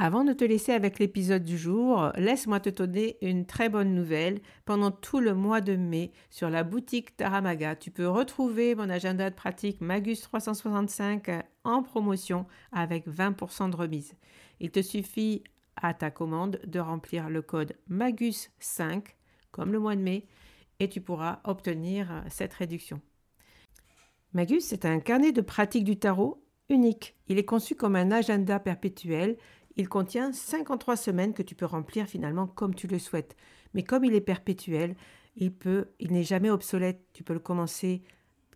Avant 0.00 0.22
de 0.22 0.32
te 0.32 0.44
laisser 0.44 0.70
avec 0.70 1.00
l'épisode 1.00 1.42
du 1.42 1.58
jour, 1.58 2.12
laisse-moi 2.14 2.60
te 2.60 2.68
donner 2.70 3.16
une 3.20 3.46
très 3.46 3.68
bonne 3.68 3.96
nouvelle. 3.96 4.40
Pendant 4.64 4.92
tout 4.92 5.18
le 5.18 5.34
mois 5.34 5.60
de 5.60 5.74
mai, 5.74 6.12
sur 6.30 6.50
la 6.50 6.62
boutique 6.62 7.16
Taramaga, 7.16 7.74
tu 7.74 7.90
peux 7.90 8.08
retrouver 8.08 8.76
mon 8.76 8.90
agenda 8.90 9.28
de 9.28 9.34
pratique 9.34 9.80
Magus 9.80 10.20
365 10.20 11.44
en 11.64 11.82
promotion 11.82 12.46
avec 12.70 13.08
20% 13.08 13.70
de 13.70 13.76
remise. 13.76 14.14
Il 14.60 14.70
te 14.70 14.82
suffit 14.82 15.42
à 15.74 15.94
ta 15.94 16.12
commande 16.12 16.60
de 16.64 16.78
remplir 16.78 17.28
le 17.28 17.42
code 17.42 17.74
MAGUS5 17.90 19.02
comme 19.50 19.72
le 19.72 19.80
mois 19.80 19.96
de 19.96 20.02
mai 20.02 20.28
et 20.78 20.88
tu 20.88 21.00
pourras 21.00 21.40
obtenir 21.42 22.22
cette 22.30 22.54
réduction. 22.54 23.00
Magus, 24.32 24.62
c'est 24.62 24.84
un 24.84 25.00
carnet 25.00 25.32
de 25.32 25.40
pratique 25.40 25.82
du 25.82 25.98
tarot 25.98 26.40
unique. 26.68 27.16
Il 27.26 27.38
est 27.38 27.44
conçu 27.44 27.74
comme 27.74 27.96
un 27.96 28.10
agenda 28.10 28.60
perpétuel 28.60 29.36
il 29.78 29.88
contient 29.88 30.32
53 30.32 30.96
semaines 30.96 31.32
que 31.32 31.42
tu 31.42 31.54
peux 31.54 31.64
remplir 31.64 32.06
finalement 32.06 32.46
comme 32.46 32.74
tu 32.74 32.86
le 32.86 32.98
souhaites. 32.98 33.36
Mais 33.74 33.84
comme 33.84 34.04
il 34.04 34.14
est 34.14 34.20
perpétuel, 34.20 34.96
il 35.36 35.52
il 36.00 36.12
n'est 36.12 36.24
jamais 36.24 36.50
obsolète. 36.50 37.00
Tu 37.12 37.22
peux 37.22 37.32
le 37.32 37.38
commencer 37.38 38.02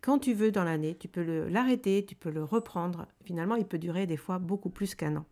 quand 0.01 0.19
tu 0.19 0.33
veux 0.33 0.51
dans 0.51 0.65
l'année. 0.65 0.95
Tu 0.99 1.07
peux 1.07 1.47
l'arrêter, 1.47 2.05
tu 2.05 2.15
peux 2.15 2.29
le 2.29 2.43
reprendre. 2.43 3.07
Finalement, 3.23 3.55
il 3.55 3.65
peut 3.65 3.79
durer 3.79 4.05
des 4.05 4.17
fois 4.17 4.37
beaucoup 4.37 4.69
plus 4.69 4.95
qu'un 4.95 5.15
an. 5.15 5.25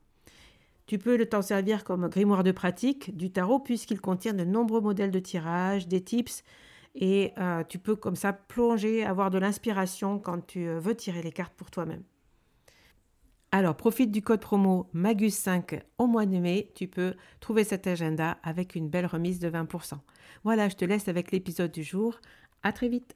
Tu 0.87 0.97
peux 0.97 1.17
le 1.17 1.25
t'en 1.25 1.41
servir 1.41 1.83
comme 1.83 2.07
grimoire 2.07 2.43
de 2.43 2.51
pratique 2.51 3.15
du 3.15 3.31
tarot 3.31 3.59
puisqu'il 3.59 4.01
contient 4.01 4.33
de 4.33 4.43
nombreux 4.43 4.81
modèles 4.81 5.11
de 5.11 5.19
tirage, 5.19 5.87
des 5.87 6.01
tips 6.01 6.43
et 6.95 7.33
euh, 7.37 7.63
tu 7.63 7.79
peux 7.79 7.95
comme 7.95 8.15
ça 8.15 8.33
plonger, 8.33 9.03
avoir 9.05 9.29
de 9.29 9.37
l'inspiration 9.37 10.19
quand 10.19 10.45
tu 10.45 10.67
euh, 10.67 10.79
veux 10.79 10.95
tirer 10.95 11.21
les 11.21 11.31
cartes 11.31 11.53
pour 11.53 11.71
toi-même. 11.71 12.03
Alors, 13.53 13.75
profite 13.75 14.11
du 14.11 14.21
code 14.21 14.39
promo 14.39 14.89
MAGUS5 14.95 15.81
au 15.97 16.07
mois 16.07 16.25
de 16.25 16.37
mai. 16.37 16.71
Tu 16.73 16.87
peux 16.87 17.15
trouver 17.41 17.65
cet 17.65 17.85
agenda 17.85 18.37
avec 18.43 18.75
une 18.75 18.87
belle 18.87 19.05
remise 19.05 19.39
de 19.39 19.49
20%. 19.49 19.95
Voilà, 20.45 20.69
je 20.69 20.75
te 20.75 20.85
laisse 20.85 21.09
avec 21.09 21.31
l'épisode 21.31 21.71
du 21.71 21.83
jour. 21.83 22.21
À 22.63 22.71
très 22.71 22.87
vite. 22.87 23.15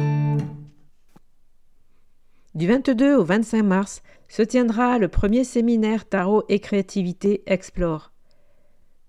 Du 2.53 2.67
22 2.67 3.15
au 3.15 3.23
25 3.23 3.63
mars, 3.63 4.01
se 4.27 4.41
tiendra 4.41 4.97
le 4.97 5.07
premier 5.07 5.45
séminaire 5.45 6.03
Tarot 6.03 6.43
et 6.49 6.59
Créativité 6.59 7.43
Explore. 7.45 8.11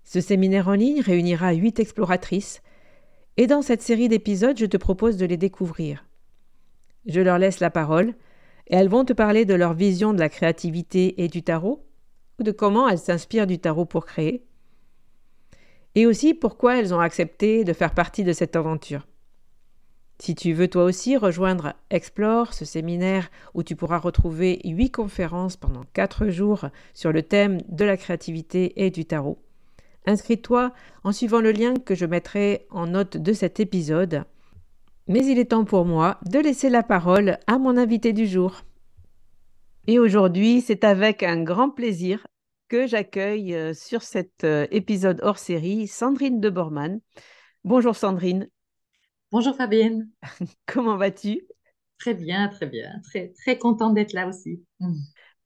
Ce 0.05 0.21
séminaire 0.21 0.69
en 0.69 0.75
ligne 0.75 1.01
réunira 1.01 1.51
huit 1.51 1.77
exploratrices, 1.81 2.61
et 3.35 3.45
dans 3.45 3.61
cette 3.61 3.81
série 3.81 4.07
d'épisodes, 4.07 4.57
je 4.57 4.65
te 4.65 4.77
propose 4.77 5.17
de 5.17 5.25
les 5.25 5.35
découvrir. 5.35 6.05
Je 7.05 7.19
leur 7.19 7.37
laisse 7.37 7.59
la 7.59 7.69
parole, 7.69 8.13
et 8.67 8.75
elles 8.75 8.87
vont 8.87 9.03
te 9.03 9.11
parler 9.11 9.43
de 9.43 9.55
leur 9.55 9.73
vision 9.73 10.13
de 10.13 10.19
la 10.19 10.29
créativité 10.29 11.21
et 11.21 11.27
du 11.27 11.43
tarot, 11.43 11.85
ou 12.39 12.43
de 12.43 12.51
comment 12.51 12.87
elles 12.87 12.97
s'inspirent 12.97 13.47
du 13.47 13.59
tarot 13.59 13.85
pour 13.85 14.05
créer, 14.05 14.45
et 15.95 16.05
aussi 16.05 16.33
pourquoi 16.33 16.79
elles 16.79 16.93
ont 16.93 17.01
accepté 17.01 17.65
de 17.65 17.73
faire 17.73 17.93
partie 17.93 18.23
de 18.23 18.31
cette 18.31 18.55
aventure. 18.55 19.05
Si 20.19 20.35
tu 20.35 20.53
veux 20.53 20.67
toi 20.67 20.83
aussi 20.83 21.17
rejoindre 21.17 21.73
Explore, 21.89 22.53
ce 22.53 22.65
séminaire 22.65 23.29
où 23.53 23.63
tu 23.63 23.75
pourras 23.75 23.97
retrouver 23.97 24.61
huit 24.63 24.91
conférences 24.91 25.57
pendant 25.57 25.83
quatre 25.93 26.29
jours 26.29 26.65
sur 26.93 27.11
le 27.11 27.23
thème 27.23 27.59
de 27.67 27.83
la 27.83 27.97
créativité 27.97 28.85
et 28.85 28.91
du 28.91 29.05
tarot, 29.05 29.39
inscris-toi 30.05 30.71
en 31.03 31.11
suivant 31.11 31.41
le 31.41 31.51
lien 31.51 31.73
que 31.75 31.95
je 31.95 32.05
mettrai 32.05 32.67
en 32.69 32.87
note 32.87 33.17
de 33.17 33.33
cet 33.33 33.59
épisode. 33.59 34.23
Mais 35.07 35.25
il 35.25 35.39
est 35.39 35.51
temps 35.51 35.65
pour 35.65 35.85
moi 35.85 36.19
de 36.25 36.39
laisser 36.39 36.69
la 36.69 36.83
parole 36.83 37.37
à 37.47 37.57
mon 37.57 37.75
invité 37.75 38.13
du 38.13 38.25
jour. 38.25 38.61
Et 39.87 39.99
aujourd'hui, 39.99 40.61
c'est 40.61 40.85
avec 40.85 41.23
un 41.23 41.43
grand 41.43 41.69
plaisir 41.69 42.25
que 42.69 42.87
j'accueille 42.87 43.53
euh, 43.53 43.73
sur 43.73 44.01
cet 44.01 44.45
euh, 44.45 44.65
épisode 44.71 45.19
hors 45.23 45.37
série 45.37 45.87
Sandrine 45.87 46.39
de 46.39 46.49
Bormann. 46.49 47.01
Bonjour 47.65 47.95
Sandrine. 47.95 48.47
Bonjour 49.33 49.55
Fabienne. 49.55 50.11
Comment 50.67 50.95
vas-tu? 50.95 51.47
Très 51.97 52.13
bien, 52.13 52.49
très 52.49 52.67
bien. 52.67 53.01
Très, 53.03 53.29
très 53.29 53.57
contente 53.57 53.95
d'être 53.95 54.13
là 54.13 54.27
aussi. 54.27 54.61
Mm. 54.79 54.93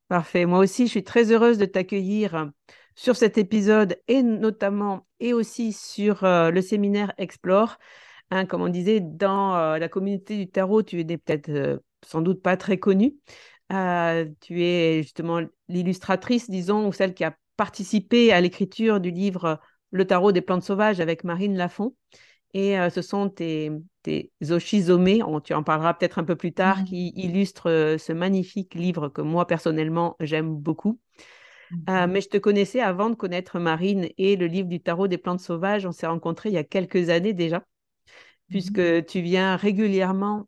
Parfait. 0.10 0.46
Moi 0.46 0.60
aussi, 0.60 0.88
je 0.88 0.92
suis 0.92 1.06
très 1.06 1.32
heureuse 1.32 1.58
de 1.58 1.64
t'accueillir 1.64 2.52
sur 2.96 3.16
cet 3.16 3.38
épisode 3.38 3.98
et 4.10 4.24
notamment 4.24 5.08
et 5.22 5.32
aussi 5.32 5.72
sur 5.72 6.26
euh, 6.26 6.52
le 6.52 6.62
séminaire 6.62 7.14
Explore. 7.18 7.78
Hein, 8.30 8.46
comme 8.46 8.62
on 8.62 8.68
disait, 8.68 9.00
dans 9.00 9.56
euh, 9.56 9.78
la 9.78 9.88
communauté 9.88 10.36
du 10.36 10.50
tarot, 10.50 10.84
tu 10.84 11.06
n'es 11.06 11.18
peut-être 11.18 11.48
euh, 11.48 11.78
sans 12.06 12.22
doute 12.22 12.42
pas 12.42 12.58
très 12.58 12.78
connue. 12.80 13.16
tu 13.70 14.64
es 14.64 15.02
justement 15.02 15.40
l'illustratrice, 15.70 16.50
disons, 16.50 16.90
ou 16.90 16.92
celle 16.92 17.14
qui 17.14 17.24
a 17.24 17.38
participé 17.56 18.34
à 18.34 18.42
l'écriture 18.42 19.00
du 19.00 19.12
livre 19.12 19.62
Le 19.92 20.06
tarot 20.06 20.34
des 20.34 20.42
plantes 20.42 20.64
sauvages 20.64 21.00
avec 21.00 21.24
Marine 21.24 21.56
Lafont. 21.56 21.96
Et 22.54 22.80
euh, 22.80 22.90
ce 22.90 23.02
sont 23.02 23.30
tes, 23.30 23.72
tes 24.04 24.32
tu 24.42 25.54
en 25.54 25.64
parleras 25.64 25.94
peut-être 25.94 26.20
un 26.20 26.24
peu 26.24 26.36
plus 26.36 26.54
tard, 26.54 26.80
mmh. 26.80 26.84
qui 26.86 27.10
illustrent 27.16 27.70
euh, 27.70 27.98
ce 27.98 28.14
magnifique 28.14 28.74
livre 28.74 29.10
que 29.10 29.22
moi 29.22 29.46
personnellement 29.46 30.16
j'aime 30.20 30.56
beaucoup. 30.56 31.00
Euh, 31.90 32.08
mmh. 32.08 32.12
mais 32.12 32.22
je 32.22 32.30
te 32.30 32.38
connaissais 32.38 32.80
avant 32.80 33.10
de 33.10 33.16
connaître 33.16 33.60
Marine 33.60 34.08
et 34.18 34.38
le 34.38 34.48
livre 34.48 34.70
du 34.70 34.80
tarot 34.80 35.08
des 35.08 35.18
plantes 35.18 35.42
sauvages. 35.42 35.86
On 35.86 35.92
s'est 35.92 36.08
rencontrés 36.08 36.50
il 36.50 36.56
y 36.56 36.58
a 36.58 36.64
quelques 36.64 37.10
années 37.10 37.34
déjà, 37.34 37.64
puisque 38.50 38.80
mmh. 38.80 39.04
tu 39.04 39.22
viens 39.22 39.56
régulièrement 39.58 40.48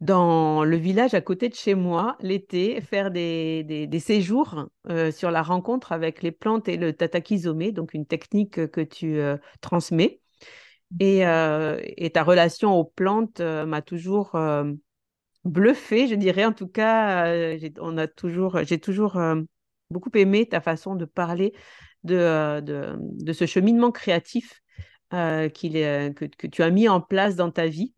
dans 0.00 0.64
le 0.64 0.76
village 0.76 1.12
à 1.12 1.20
côté 1.20 1.48
de 1.48 1.54
chez 1.54 1.74
moi 1.74 2.16
l'été, 2.20 2.80
faire 2.80 3.10
des, 3.10 3.64
des, 3.64 4.00
séjours 4.00 4.66
euh, 4.88 5.12
sur 5.12 5.30
la 5.30 5.42
rencontre 5.42 5.92
avec 5.92 6.22
les 6.22 6.32
plantes 6.32 6.68
et 6.68 6.78
le 6.78 6.94
tatakizome, 6.94 7.70
donc 7.72 7.92
une 7.92 8.06
technique 8.06 8.66
que 8.70 8.80
tu 8.80 9.18
euh, 9.18 9.36
transmets. 9.60 10.20
Et, 10.98 11.26
euh, 11.26 11.78
ta 12.12 12.22
relation 12.22 12.72
aux 12.72 12.84
plantes 12.84 13.40
m'a 13.40 13.82
toujours 13.82 14.36
bluffé, 15.44 16.08
je 16.08 16.14
dirais. 16.14 16.44
En 16.44 16.52
tout 16.52 16.66
cas, 16.66 17.32
on 17.78 17.96
a 17.96 18.08
toujours, 18.08 18.64
j'ai 18.64 18.80
toujours 18.80 19.20
beaucoup 19.90 20.10
aimé 20.14 20.48
ta 20.48 20.60
façon 20.60 20.96
de 20.96 21.04
parler 21.04 21.52
de, 22.02 22.60
de, 22.60 22.96
de 22.98 23.32
ce 23.32 23.46
cheminement 23.46 23.92
créatif 23.92 24.62
qu'il 25.12 25.74
que, 25.74 26.24
que 26.24 26.46
tu 26.48 26.62
as 26.64 26.70
mis 26.70 26.88
en 26.88 27.00
place 27.00 27.36
dans 27.36 27.52
ta 27.52 27.68
vie. 27.68 27.94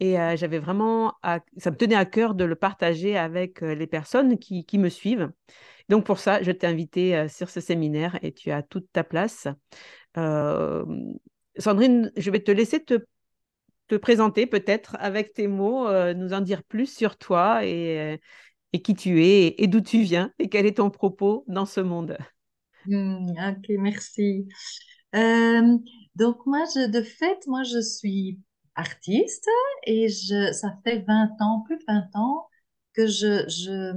Et 0.00 0.14
j'avais 0.36 0.58
vraiment, 0.58 1.14
ça 1.58 1.70
me 1.70 1.76
tenait 1.76 1.94
à 1.94 2.06
cœur 2.06 2.34
de 2.34 2.44
le 2.44 2.56
partager 2.56 3.18
avec 3.18 3.60
les 3.60 3.86
personnes 3.86 4.38
qui, 4.38 4.64
qui, 4.64 4.78
me 4.78 4.88
suivent. 4.88 5.30
Donc 5.90 6.06
pour 6.06 6.18
ça, 6.18 6.42
je 6.42 6.50
t'ai 6.52 6.66
invité 6.66 7.28
sur 7.28 7.50
ce 7.50 7.60
séminaire 7.60 8.18
et 8.22 8.32
tu 8.32 8.50
as 8.50 8.62
toute 8.62 8.90
ta 8.92 9.04
place. 9.04 9.46
Sandrine, 10.14 12.10
je 12.16 12.30
vais 12.30 12.40
te 12.40 12.50
laisser 12.50 12.82
te, 12.82 13.04
te 13.88 13.96
présenter 13.96 14.46
peut-être 14.46 14.96
avec 15.00 15.34
tes 15.34 15.48
mots, 15.48 15.86
nous 16.14 16.32
en 16.32 16.40
dire 16.40 16.62
plus 16.62 16.90
sur 16.90 17.18
toi 17.18 17.66
et, 17.66 18.18
et 18.72 18.82
qui 18.82 18.94
tu 18.94 19.24
es 19.24 19.54
et, 19.58 19.66
d'où 19.66 19.80
tu 19.80 20.02
viens 20.02 20.32
et 20.38 20.48
quel 20.48 20.66
est 20.66 20.78
ton 20.78 20.90
propos 20.90 21.44
dans 21.48 21.66
ce 21.66 21.80
monde. 21.80 22.16
Hmm, 22.86 23.26
ok, 23.30 23.66
merci. 23.78 24.46
Donc 25.12 26.46
moi, 26.46 26.64
je, 26.74 26.88
de 26.88 27.02
fait, 27.02 27.46
moi, 27.46 27.62
je 27.64 27.80
suis 27.80 28.38
artiste 28.80 29.48
et 29.84 30.08
ça 30.10 30.76
fait 30.84 31.00
20 31.06 31.30
ans, 31.40 31.60
plus 31.66 31.78
de 31.78 31.84
20 31.88 32.08
ans 32.16 32.48
que 32.94 33.06
je, 33.06 33.48
je, 33.48 33.94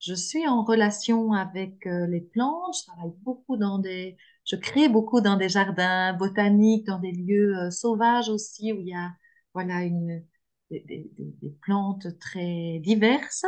je 0.00 0.14
suis 0.14 0.46
en 0.48 0.64
relation 0.64 1.32
avec 1.32 1.86
euh, 1.86 2.06
les 2.06 2.20
plantes. 2.20 2.76
Je 2.78 2.86
travaille 2.86 3.12
beaucoup 3.22 3.56
dans 3.56 3.78
des, 3.78 4.16
je 4.44 4.56
crée 4.56 4.88
beaucoup 4.88 5.20
dans 5.20 5.36
des 5.36 5.48
jardins 5.48 6.12
botaniques, 6.14 6.86
dans 6.86 6.98
des 6.98 7.12
lieux 7.12 7.56
euh, 7.58 7.70
sauvages 7.70 8.28
aussi 8.28 8.72
où 8.72 8.80
il 8.80 8.88
y 8.88 8.94
a, 8.94 9.12
voilà, 9.54 9.82
une, 9.84 10.24
des, 10.70 10.80
des- 10.86 11.50
plantes 11.62 12.06
très 12.20 12.80
diverses. 12.80 13.44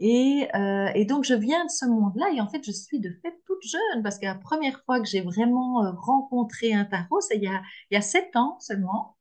Et, 0.00 0.48
euh, 0.54 0.88
et 0.94 1.04
donc, 1.04 1.24
je 1.24 1.34
viens 1.34 1.64
de 1.66 1.70
ce 1.70 1.86
monde-là 1.86 2.30
et 2.34 2.40
en 2.40 2.48
fait, 2.48 2.62
je 2.64 2.72
suis 2.72 3.00
de 3.00 3.10
fait 3.22 3.34
toute 3.46 3.62
jeune 3.64 4.02
parce 4.04 4.18
que 4.18 4.26
la 4.26 4.36
première 4.36 4.82
fois 4.84 5.00
que 5.00 5.06
j'ai 5.08 5.22
vraiment 5.22 5.82
rencontré 5.98 6.72
un 6.74 6.84
tarot, 6.84 7.20
c'est 7.20 7.36
il 7.36 7.44
y 7.44 7.48
a, 7.48 7.62
il 7.90 7.94
y 7.94 7.98
a 7.98 8.02
sept 8.02 8.36
ans 8.36 8.58
seulement, 8.60 9.17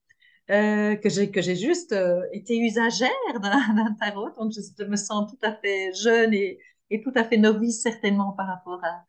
euh, 0.49 0.95
que 0.95 1.09
j'ai 1.09 1.29
que 1.29 1.41
j'ai 1.41 1.55
juste 1.57 1.91
euh, 1.91 2.21
été 2.31 2.57
usagère 2.57 3.09
d'un 3.41 3.93
tarot. 3.99 4.29
Donc, 4.37 4.53
je, 4.53 4.83
me 4.85 4.95
sens 4.95 5.29
tout 5.29 5.45
à 5.45 5.53
fait 5.53 5.91
jeune 5.93 6.33
et, 6.33 6.59
et 6.89 7.01
tout 7.01 7.11
à 7.15 7.25
fait 7.25 7.37
novice 7.37 7.81
certainement 7.81 8.31
par 8.31 8.47
rapport 8.47 8.79
à, 8.83 9.03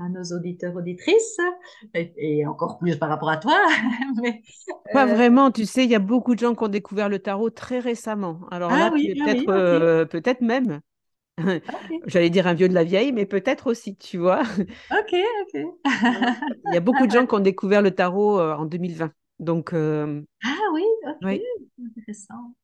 à 0.00 0.08
nos 0.08 0.22
auditeurs, 0.36 0.76
auditrices 0.76 1.38
et, 1.94 2.12
et 2.16 2.46
encore 2.46 2.78
plus 2.78 2.96
par 2.96 3.08
rapport 3.08 3.30
à 3.30 3.38
toi. 3.38 3.58
Mais, 4.22 4.42
Pas 4.92 5.08
euh, 5.08 5.14
vraiment, 5.14 5.50
tu 5.50 5.66
sais, 5.66 5.82
il 5.84 5.90
y 5.90 5.96
a 5.96 6.00
beaucoup 6.00 6.36
de 6.36 6.40
gens 6.40 6.54
qui 6.54 6.62
ont 6.62 6.68
découvert 6.68 7.08
le 7.08 7.18
tarot 7.18 7.50
très 7.50 7.80
récemment. 7.80 8.40
Alors 8.52 8.70
ah 8.72 8.78
là, 8.78 8.90
oui, 8.92 9.18
ah 9.20 9.24
peut-être 9.24 10.04
peut-être 10.04 10.42
même, 10.42 10.80
j'allais 12.06 12.30
dire 12.30 12.46
un 12.46 12.54
vieux 12.54 12.68
de 12.68 12.74
la 12.74 12.84
vieille, 12.84 13.10
mais 13.10 13.26
peut-être 13.26 13.66
aussi, 13.66 13.96
tu 13.96 14.18
vois. 14.18 14.42
ok, 14.92 15.16
ok. 15.42 15.60
Il 16.66 16.74
y 16.74 16.76
a 16.76 16.80
beaucoup 16.80 17.06
de 17.06 17.10
gens 17.10 17.26
qui 17.26 17.34
ont 17.34 17.40
découvert 17.40 17.82
le 17.82 17.90
tarot 17.90 18.40
en 18.40 18.64
2020. 18.64 19.10
Donc, 19.38 19.72
euh, 19.72 20.22
Ah 20.44 20.56
oui, 20.74 20.82
ok, 21.06 21.30
oui, 21.30 21.42
intéressant. 21.86 22.54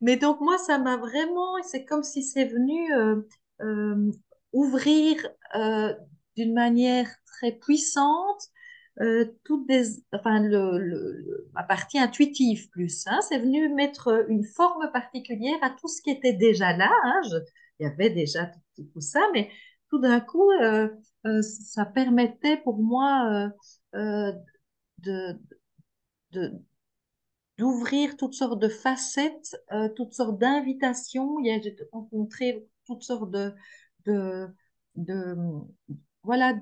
Mais 0.00 0.16
donc 0.16 0.40
moi, 0.40 0.58
ça 0.58 0.78
m'a 0.78 0.96
vraiment, 0.96 1.62
c'est 1.62 1.84
comme 1.84 2.02
si 2.02 2.22
c'est 2.22 2.46
venu 2.46 2.94
euh, 2.94 3.22
euh, 3.62 4.10
ouvrir 4.52 5.16
d'une 6.36 6.54
manière 6.54 7.08
très 7.26 7.52
puissante 7.52 8.42
toutes 9.44 9.66
des, 9.66 9.84
enfin 10.12 10.40
le, 10.42 10.78
le- 10.78 11.48
ma 11.54 11.62
partie 11.62 11.98
intuitive 11.98 12.68
plus. 12.70 13.06
Hein, 13.06 13.20
c'est 13.28 13.38
venu 13.38 13.68
mettre 13.74 14.26
une 14.28 14.44
forme 14.44 14.90
particulière 14.92 15.56
à 15.62 15.70
tout 15.70 15.88
ce 15.88 16.02
qui 16.02 16.10
était 16.10 16.34
déjà 16.34 16.76
là. 16.76 16.90
Hein, 17.04 17.20
je- 17.30 17.36
il 17.78 17.84
y 17.84 17.86
avait 17.86 18.10
déjà 18.10 18.46
tout, 18.76 18.84
tout 18.92 19.00
ça, 19.00 19.20
mais 19.32 19.50
tout 19.88 19.98
d'un 20.00 20.20
coup, 20.20 20.50
ça 21.42 21.86
permettait 21.86 22.58
pour 22.58 22.78
moi 22.78 23.50
de, 24.98 25.38
d'ouvrir 27.58 28.16
toutes 28.16 28.34
sortes 28.34 28.60
de 28.60 28.68
facettes, 28.68 29.56
euh, 29.72 29.88
toutes 29.88 30.14
sortes 30.14 30.38
d'invitations. 30.38 31.36
J'ai 31.44 31.76
rencontré 31.92 32.66
toutes 32.86 33.02
sortes 33.02 33.30
de, 33.30 33.54
de, 34.06 34.48
de, 34.96 35.36
voilà, 36.22 36.54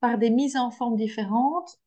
par 0.00 0.18
des 0.18 0.30
mises 0.30 0.56
en 0.56 0.70
forme 0.70 0.96
différentes, 0.96 1.78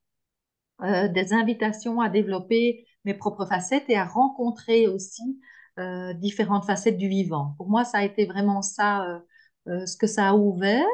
euh, 0.82 1.08
des 1.08 1.34
invitations 1.34 2.02
à 2.02 2.10
développer 2.10 2.86
mes 3.06 3.14
propres 3.14 3.46
facettes 3.46 3.86
et 3.90 3.98
à 3.98 4.06
rencontrer 4.06 4.88
aussi 4.88 5.40
euh, 5.80 6.14
différentes 6.14 6.66
facettes 6.66 6.98
du 6.98 7.08
vivant. 7.08 7.56
Pour 7.58 7.70
moi, 7.70 7.86
ça 7.86 8.00
a 8.00 8.04
été 8.04 8.26
vraiment 8.26 8.62
ça, 8.62 9.22
ce 9.66 9.98
que 9.98 10.08
ça 10.08 10.30
a 10.30 10.34
ouvert. 10.36 10.86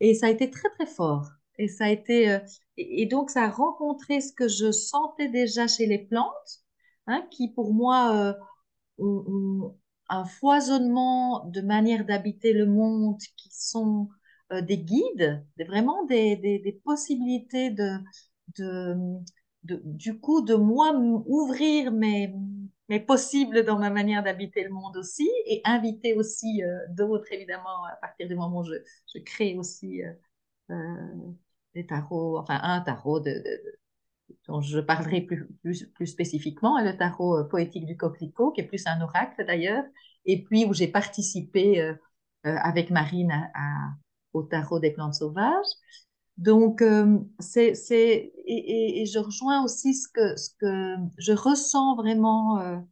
Et 0.00 0.14
ça 0.14 0.26
a 0.26 0.30
été 0.30 0.50
très, 0.50 0.68
très 0.70 0.86
fort. 0.86 1.28
Et 1.58 1.68
ça 1.68 1.86
a 1.86 1.88
été, 1.90 2.38
et, 2.78 3.06
donc, 3.06 3.30
ça 3.30 3.44
a 3.44 3.50
rencontré 3.50 4.20
ce 4.20 4.32
que 4.32 4.48
je 4.48 4.70
sentais 4.72 5.28
déjà 5.28 5.66
chez 5.66 5.86
les 5.86 5.98
plantes, 5.98 6.62
hein, 7.06 7.26
qui 7.30 7.48
pour 7.52 7.74
moi 7.74 8.14
euh, 8.16 8.34
ont, 8.98 9.76
un 10.08 10.24
foisonnement 10.24 11.44
de 11.46 11.60
manières 11.60 12.04
d'habiter 12.06 12.52
le 12.52 12.66
monde 12.66 13.18
qui 13.36 13.50
sont 13.52 14.08
euh, 14.52 14.62
des 14.62 14.78
guides, 14.78 15.44
des- 15.58 15.64
vraiment 15.64 16.04
des, 16.06 16.36
possibilités 16.84 17.70
de, 17.70 17.98
du 19.64 20.18
coup, 20.18 20.40
de 20.42 20.54
moi 20.54 20.92
ouvrir 21.26 21.92
mes, 21.92 22.34
mes 22.88 23.00
possibles 23.00 23.64
dans 23.64 23.78
ma 23.78 23.90
manière 23.90 24.22
d'habiter 24.22 24.64
le 24.64 24.70
monde 24.70 24.96
aussi 24.96 25.28
et 25.46 25.60
inviter 25.64 26.14
aussi 26.14 26.62
euh, 26.62 26.78
d'autres, 26.90 27.30
évidemment, 27.32 27.84
à 27.92 27.96
partir 27.96 28.28
du 28.28 28.34
moment 28.36 28.60
où 28.60 28.64
je, 28.64 29.20
crée 29.24 29.56
aussi 29.58 30.02
des 31.74 31.86
tarots, 31.86 32.38
enfin 32.38 32.60
un 32.62 32.80
tarot 32.80 33.20
dont 34.46 34.60
je 34.60 34.80
parlerai 34.80 35.22
plus, 35.22 35.46
plus, 35.62 35.86
plus 35.94 36.06
spécifiquement, 36.06 36.80
le 36.80 36.96
tarot 36.96 37.38
euh, 37.38 37.44
poétique 37.44 37.86
du 37.86 37.96
coquelicot, 37.96 38.52
qui 38.52 38.60
est 38.60 38.66
plus 38.66 38.86
un 38.86 39.00
oracle 39.00 39.44
d'ailleurs, 39.46 39.84
et 40.24 40.42
puis 40.44 40.64
où 40.64 40.74
j'ai 40.74 40.88
participé 40.88 41.80
euh, 41.80 41.94
euh, 42.46 42.56
avec 42.62 42.90
Marine 42.90 43.50
au 44.32 44.42
tarot 44.42 44.78
des 44.78 44.90
plantes 44.92 45.14
sauvages. 45.14 45.66
Donc, 46.36 46.82
euh, 46.82 47.18
c'est, 47.40 47.72
et, 48.46 49.04
je 49.06 49.18
rejoins 49.18 49.64
aussi 49.64 49.94
ce 49.94 50.08
que, 50.08 50.36
ce 50.36 50.50
que 50.60 50.94
je 51.16 51.32
ressens 51.32 51.96
vraiment, 51.96 52.84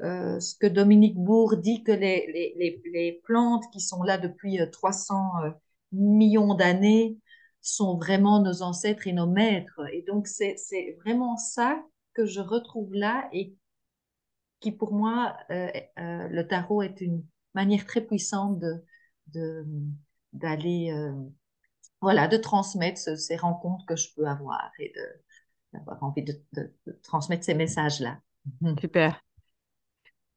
ce 0.00 0.54
que 0.58 0.66
Dominique 0.66 1.16
Bourg 1.16 1.56
dit, 1.58 1.82
que 1.84 1.92
les, 1.92 2.26
les, 2.32 2.54
les, 2.56 2.82
les 2.90 3.20
plantes 3.24 3.64
qui 3.72 3.80
sont 3.80 4.02
là 4.02 4.16
depuis 4.16 4.60
euh, 4.60 4.66
300 4.70 5.14
euh, 5.44 5.50
millions 5.92 6.54
d'années 6.54 7.18
sont 7.66 7.96
vraiment 7.96 8.40
nos 8.40 8.62
ancêtres 8.62 9.06
et 9.06 9.12
nos 9.12 9.26
maîtres. 9.26 9.80
Et 9.92 10.02
donc, 10.02 10.26
c'est, 10.28 10.56
vraiment 11.04 11.36
ça 11.36 11.82
que 12.14 12.26
je 12.26 12.40
retrouve 12.40 12.94
là 12.94 13.28
et 13.32 13.54
qui, 14.60 14.72
pour 14.72 14.92
moi, 14.92 15.36
euh, 15.50 15.68
euh, 15.98 16.28
le 16.28 16.46
tarot 16.46 16.82
est 16.82 17.00
une 17.00 17.24
manière 17.54 17.86
très 17.86 18.00
puissante 18.00 18.58
de, 18.58 18.84
d'aller, 20.32 20.90
euh, 20.92 21.12
voilà, 22.00 22.28
de 22.28 22.36
transmettre 22.36 23.00
ce- 23.00 23.16
ces 23.16 23.36
rencontres 23.36 23.86
que 23.86 23.96
je 23.96 24.08
peux 24.14 24.26
avoir 24.26 24.70
et 24.78 24.92
d'avoir 25.72 26.02
envie 26.02 26.22
de, 26.22 26.34
de- 26.54 26.74
de 26.86 26.92
transmettre 27.02 27.44
ces 27.44 27.54
messages-là. 27.54 28.20
Mhm. 28.60 28.76
super. 28.80 29.20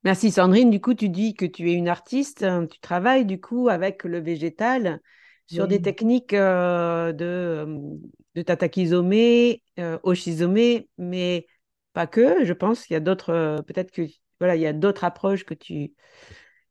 Merci 0.03 0.31
Sandrine. 0.31 0.69
Du 0.69 0.79
coup, 0.79 0.93
tu 0.93 1.09
dis 1.09 1.35
que 1.35 1.45
tu 1.45 1.69
es 1.69 1.73
une 1.73 1.89
artiste, 1.89 2.43
hein, 2.43 2.65
tu 2.67 2.79
travailles 2.79 3.25
du 3.25 3.39
coup 3.41 3.67
avec 3.69 4.03
le 4.03 4.19
végétal 4.19 5.01
sur 5.49 5.67
des 5.67 5.81
techniques 5.81 6.33
euh, 6.33 7.11
de, 7.13 7.25
euh, 7.25 7.79
de 8.35 8.41
tatakizomé, 8.41 9.63
euh, 9.79 9.97
oshizomé, 10.03 10.89
mais 10.97 11.47
pas 11.93 12.07
que. 12.07 12.45
Je 12.45 12.53
pense 12.53 12.85
qu'il 12.85 12.93
y 12.93 12.97
a 12.97 12.99
d'autres, 12.99 13.31
euh, 13.31 13.61
peut-être 13.63 13.91
que 13.91 14.03
voilà, 14.39 14.55
il 14.55 14.61
y 14.61 14.67
a 14.67 14.73
d'autres 14.73 15.03
approches 15.03 15.43
que 15.45 15.53
tu, 15.55 15.93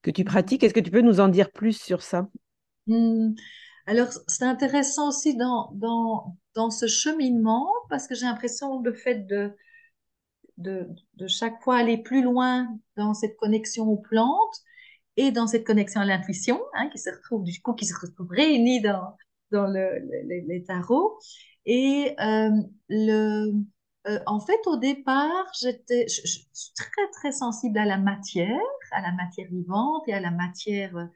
que 0.03 0.11
tu 0.11 0.25
pratiques. 0.25 0.65
Est-ce 0.65 0.75
que 0.75 0.81
tu 0.81 0.91
peux 0.91 1.03
nous 1.03 1.21
en 1.21 1.29
dire 1.29 1.53
plus 1.53 1.81
sur 1.81 2.03
ça? 2.03 2.29
Hmm. 2.87 3.35
Alors, 3.87 4.09
c'est 4.29 4.45
intéressant 4.45 5.09
aussi 5.09 5.37
dans, 5.37 5.71
dans, 5.75 6.37
dans 6.55 6.71
ce 6.71 6.87
cheminement 6.87 7.69
parce 7.91 8.07
que 8.09 8.15
j'ai 8.15 8.27
l'impression 8.27 8.81
le 8.83 8.93
fait 8.95 9.27
de, 9.27 9.57
de, 10.57 10.89
de 11.15 11.27
chaque 11.27 11.63
fois 11.63 11.77
aller 11.77 11.99
plus 11.99 12.23
loin 12.23 12.69
dans 12.97 13.15
cette 13.15 13.37
connexion 13.37 13.87
aux 13.89 13.97
plantes 13.97 14.57
et 15.19 15.33
dans 15.33 15.47
cette 15.49 15.67
connexion 15.67 16.01
à 16.01 16.05
l'intuition, 16.07 16.61
hein, 16.75 16.89
qui 16.91 16.99
se 16.99 17.11
retrouve 17.11 17.45
du 17.45 17.61
coup, 17.61 17.75
qui 17.75 17.87
se 17.87 17.95
retrouve 18.01 18.31
réunie 18.31 18.81
dans, 18.83 19.17
dans 19.51 19.67
le, 19.67 19.99
le- 20.01 20.47
les 20.49 20.65
tarots. 20.65 21.19
Et 21.67 22.15
euh, 22.21 22.51
le, 22.89 23.53
euh, 24.07 24.19
en 24.27 24.41
fait, 24.41 24.61
au 24.67 24.77
départ, 24.79 25.47
j'étais, 25.61 26.07
je, 26.09 26.23
suis 26.27 26.49
très, 26.77 27.11
très 27.13 27.33
sensible 27.33 27.79
à 27.79 27.85
la 27.85 27.99
matière, 27.99 28.61
à 28.93 29.03
la 29.03 29.13
matière 29.13 29.49
vivante 29.51 30.05
et 30.09 30.15
à 30.15 30.21
la 30.21 30.31
matière 30.31 31.09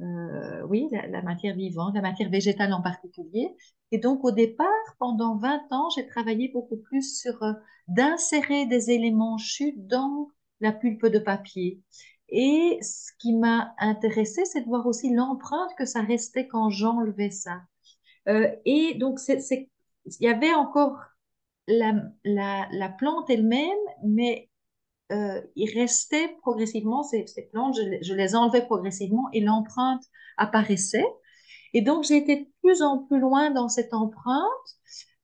euh, 0.00 0.62
oui, 0.68 0.88
la, 0.92 1.22
matière 1.22 1.54
vivante, 1.56 1.94
la 1.94 2.02
matière 2.02 2.30
végétale 2.30 2.72
en 2.72 2.82
particulier. 2.82 3.54
Et 3.92 3.98
donc, 3.98 4.24
au 4.24 4.32
départ, 4.32 4.66
pendant 4.98 5.36
20 5.36 5.62
ans, 5.70 5.88
j'ai 5.94 6.06
travaillé 6.06 6.48
beaucoup 6.48 6.76
plus 6.78 7.20
sur 7.20 7.38
d'insérer 7.88 8.66
des 8.66 8.90
éléments 8.90 9.38
chutes 9.38 9.86
dans 9.86 10.28
la 10.60 10.72
pulpe 10.72 11.06
de 11.06 11.18
papier. 11.18 11.80
Et 12.28 12.78
ce 12.82 13.12
qui 13.18 13.34
m'a 13.34 13.74
intéressé, 13.78 14.44
c'est 14.44 14.62
de 14.62 14.66
voir 14.66 14.86
aussi 14.86 15.12
l'empreinte 15.14 15.70
que 15.78 15.84
ça 15.84 16.00
restait 16.02 16.48
quand 16.48 16.70
j'enlevais 16.70 17.30
ça. 17.30 17.62
Euh, 18.28 18.48
et 18.64 18.94
donc, 18.94 19.20
il 19.28 19.68
y 20.20 20.28
avait 20.28 20.54
encore 20.54 20.98
la, 21.68 21.94
la, 22.24 22.68
la 22.72 22.88
plante 22.88 23.30
elle-même, 23.30 23.78
mais 24.04 24.50
euh, 25.12 25.40
il 25.56 25.70
restait 25.78 26.28
progressivement 26.42 27.02
ces, 27.02 27.26
ces 27.26 27.42
plantes, 27.52 27.76
je 28.02 28.14
les 28.14 28.36
enlevais 28.36 28.64
progressivement 28.66 29.28
et 29.32 29.40
l'empreinte 29.40 30.02
apparaissait. 30.38 31.06
Et 31.74 31.82
donc, 31.82 32.04
j'ai 32.04 32.18
été 32.18 32.36
de 32.44 32.48
plus 32.62 32.82
en 32.82 32.98
plus 32.98 33.20
loin 33.20 33.50
dans 33.50 33.68
cette 33.68 33.94
empreinte 33.94 34.44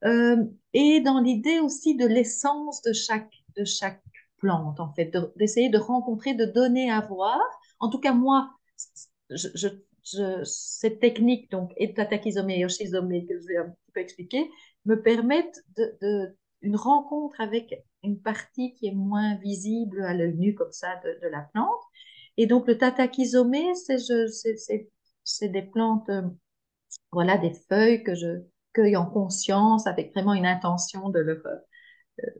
euh, 0.03 0.37
et 0.73 1.01
dans 1.01 1.19
l'idée 1.19 1.59
aussi 1.59 1.95
de 1.95 2.05
l'essence 2.05 2.81
de 2.81 2.93
chaque, 2.93 3.31
de 3.57 3.65
chaque 3.65 4.01
plante, 4.41 4.79
en 4.79 4.93
fait, 4.93 5.05
de- 5.05 5.31
d'essayer 5.37 5.69
de 5.69 5.77
rencontrer, 5.77 6.33
de 6.33 6.45
donner 6.45 6.91
à 6.91 7.01
voir. 7.01 7.39
En 7.79 7.89
tout 7.89 7.99
cas, 7.99 8.13
moi, 8.13 8.51
je, 9.29 9.47
je, 9.55 10.43
cette 10.43 10.99
technique, 10.99 11.49
donc, 11.51 11.71
et 11.77 11.93
tatakizome 11.93 12.49
et 12.49 12.59
yoshizome 12.59 13.09
que 13.27 13.39
je 13.39 13.47
vais 13.47 13.57
un 13.57 13.69
petit 13.69 13.91
peu 13.93 13.99
expliquer, 14.01 14.49
me 14.85 15.01
permettent 15.01 15.63
de, 15.77 16.35
une 16.61 16.75
rencontre 16.75 17.39
avec 17.39 17.73
une 18.03 18.19
partie 18.19 18.73
qui 18.75 18.87
est 18.87 18.93
moins 18.93 19.35
visible 19.37 20.03
à 20.03 20.13
l'œil 20.13 20.35
nu 20.35 20.55
comme 20.55 20.71
ça 20.71 20.99
de, 21.03 21.27
la 21.27 21.41
plante. 21.53 21.81
Et 22.37 22.47
donc 22.47 22.67
le 22.67 22.77
tatakizome, 22.77 23.53
c'est 25.23 25.49
des 25.49 25.61
plantes, 25.61 26.09
euh, 26.09 26.23
voilà, 27.11 27.37
des 27.37 27.53
feuilles 27.69 28.03
que 28.03 28.15
je 28.15 28.43
cueille 28.73 28.95
en 28.95 29.05
conscience 29.05 29.87
avec 29.87 30.13
vraiment 30.13 30.33
une 30.33 30.45
intention 30.45 31.09
de 31.09 31.19
leur, 31.19 31.45
euh, 31.45 31.55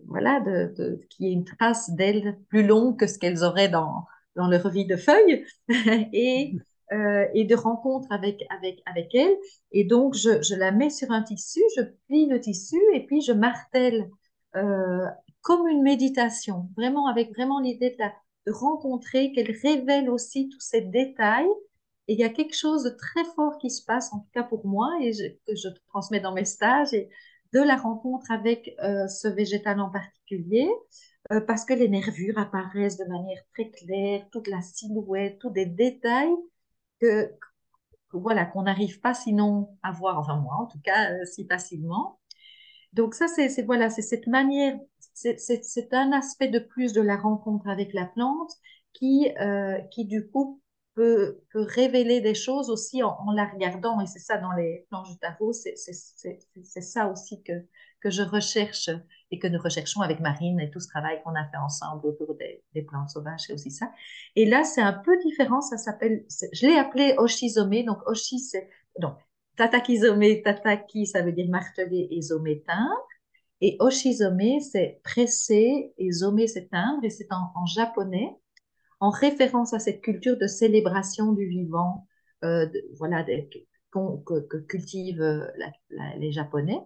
voilà, 0.08 0.40
de, 0.42 0.74
de 0.78 1.00
qu'il 1.10 1.28
y 1.28 1.30
ait 1.30 1.34
une 1.34 1.46
trace 1.46 1.90
d'elles 1.92 2.38
plus 2.50 2.66
longue 2.66 2.98
que 3.00 3.08
ce 3.08 3.18
qu'elles 3.18 3.44
auraient 3.44 3.70
dans, 3.70 4.06
dans 4.36 4.48
leur 4.48 4.70
vie 4.70 4.86
de 4.86 4.96
feuilles 4.96 5.46
et, 6.14 6.54
euh, 6.92 7.26
et 7.34 7.46
de 7.46 7.56
rencontre 7.56 8.12
avec, 8.12 8.44
avec, 8.50 8.82
avec 8.86 9.14
elle. 9.16 9.36
Et 9.72 9.84
donc, 9.84 10.16
je, 10.16 10.42
je, 10.42 10.56
la 10.56 10.72
mets 10.72 10.90
sur 10.90 11.12
un 11.12 11.24
tissu, 11.24 11.62
je 11.78 11.84
plie 12.08 12.28
le 12.28 12.40
tissu 12.40 12.78
et 12.94 13.06
puis 13.06 13.22
je 13.22 13.32
martèle 13.32 14.10
euh, 14.56 15.06
comme 15.42 15.68
une 15.68 15.82
méditation, 15.82 16.70
vraiment 16.76 17.08
avec 17.08 17.30
vraiment 17.34 17.60
l'idée 17.60 17.96
de, 17.98 18.06
de 18.48 18.52
rencontrer, 18.52 19.32
qu'elle 19.32 19.52
révèle 19.64 20.10
aussi 20.10 20.50
tous 20.50 20.60
ces 20.60 20.82
détails. 20.82 21.50
Et 22.08 22.14
il 22.14 22.20
y 22.20 22.24
a 22.24 22.30
quelque 22.30 22.56
chose 22.56 22.84
de 22.84 22.90
très 22.90 23.24
fort 23.36 23.58
qui 23.58 23.70
se 23.70 23.86
passe, 23.86 24.12
en 24.12 24.20
tout 24.20 24.30
cas 24.34 24.44
pour 24.44 24.66
moi, 24.66 24.90
et 25.02 25.12
que 25.48 25.56
je 25.56 25.70
transmets 25.90 26.20
dans 26.20 26.34
mes 26.34 26.46
stages, 26.46 26.94
et 26.94 27.10
de 27.54 27.60
la 27.60 27.76
rencontre 27.76 28.32
avec 28.32 28.76
euh, 28.84 29.08
ce 29.08 29.28
végétal 29.28 29.80
en 29.80 29.90
particulier. 29.90 30.70
Euh, 31.32 31.42
parce 31.42 31.66
que 31.66 31.74
les 31.74 31.88
nervures 31.88 32.38
apparaissent 32.38 32.98
de 32.98 33.06
manière 33.06 33.42
très 33.54 33.70
claire, 33.70 34.28
toute 34.32 34.48
la 34.48 34.62
silhouette, 34.62 35.38
tous 35.40 35.52
des 35.52 35.68
détails 35.68 36.34
que, 37.00 37.32
voilà 38.12 38.46
qu'on 38.46 38.64
n'arrive 38.64 39.00
pas 39.02 39.14
sinon 39.14 39.78
à 39.84 39.92
voir, 39.92 40.18
enfin 40.18 40.36
moi 40.38 40.56
en 40.56 40.66
tout 40.66 40.80
cas 40.84 41.12
euh, 41.14 41.26
si 41.26 41.46
facilement. 41.48 42.20
Donc 42.94 43.14
ça 43.14 43.28
c'est 43.28 43.62
voilà 43.62 43.90
c'est 43.90 44.02
cette 44.02 44.28
manière, 44.28 44.78
c'est 45.14 45.94
un 45.94 46.12
aspect 46.12 46.50
de 46.50 46.60
plus 46.60 46.92
de 46.92 47.02
la 47.02 47.16
rencontre 47.16 47.70
avec 47.70 47.94
la 47.94 48.06
plante 48.06 48.52
qui 48.92 49.30
qui 49.92 50.06
du 50.06 50.28
coup 50.30 50.62
peut, 51.02 51.38
révéler 51.54 52.22
des 52.22 52.36
choses 52.36 52.70
aussi 52.70 53.04
en, 53.04 53.32
la 53.34 53.46
regardant 53.46 54.00
et 54.02 54.08
c'est 54.08 54.20
ça 54.20 54.38
dans 54.38 54.52
les 54.54 54.86
planches 54.90 55.12
de 55.14 55.20
tarot 55.20 55.54
c'est 55.54 55.76
ça 56.82 57.08
aussi 57.08 57.42
que 57.44 57.54
que 58.02 58.10
je 58.10 58.24
recherche 58.24 58.90
et 59.30 59.40
que 59.40 59.48
nous 59.48 59.60
recherchons 59.62 60.02
avec 60.02 60.20
Marine 60.20 60.60
et 60.60 60.70
tout 60.70 60.80
ce 60.80 60.88
travail 60.88 61.22
qu'on 61.24 61.36
a 61.36 61.46
fait 61.46 61.58
ensemble 61.58 62.08
autour 62.08 62.36
des, 62.36 62.82
plantes 62.82 63.10
sauvages, 63.10 63.42
c'est 63.48 63.54
aussi 63.54 63.72
ça. 63.72 63.92
Et 64.36 64.46
là, 64.46 64.64
c'est 64.64 64.82
un 64.82 64.94
peu 64.94 65.18
différent, 65.20 65.62
ça 65.62 65.78
s'appelle, 65.78 66.26
je 66.52 66.66
l'ai 66.66 66.78
appelé 66.78 67.16
Oshizome, 67.18 67.84
donc 67.86 68.00
Oshi, 68.08 68.40
c'est, 68.40 68.68
donc, 69.00 69.16
Tatakizome, 69.56 70.42
Tataki, 70.44 71.06
ça 71.06 71.22
veut 71.22 71.32
dire 71.32 71.48
marteler 71.50 72.08
et 72.12 72.22
Zome 72.22 72.60
teindre. 72.68 73.08
Et 73.62 73.78
Oshizome, 73.80 74.60
c'est 74.60 75.00
presser 75.04 75.94
et 75.98 76.12
Zome, 76.12 76.48
c'est 76.48 76.70
teindre, 76.70 77.04
et 77.04 77.10
c'est 77.10 77.28
en, 77.32 77.66
japonais, 77.68 78.36
en 79.02 79.10
référence 79.10 79.74
à 79.74 79.80
cette 79.80 80.02
culture 80.02 80.38
de 80.38 80.48
célébration 80.48 81.34
du 81.34 81.48
vivant, 81.48 82.08
euh, 82.46 82.68
voilà, 82.98 83.26
que, 83.92 84.58
cultivent 84.68 85.22
euh, 85.22 85.48
les 86.18 86.32
Japonais. 86.32 86.80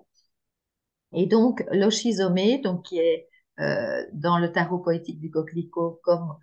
Et 1.13 1.27
donc, 1.27 1.63
l'oshizome, 1.72 2.36
qui 2.84 3.00
est 3.00 3.29
euh, 3.60 4.03
dans 4.13 4.39
le 4.39 4.51
tarot 4.51 4.79
poétique 4.79 5.19
du 5.19 5.29
coquelicot, 5.29 6.00
comme 6.03 6.36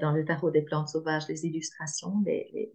dans 0.00 0.10
le 0.10 0.24
tarot 0.24 0.50
des 0.50 0.62
plantes 0.62 0.88
sauvages, 0.88 1.28
les 1.28 1.44
illustrations, 1.44 2.22
les 2.24 2.72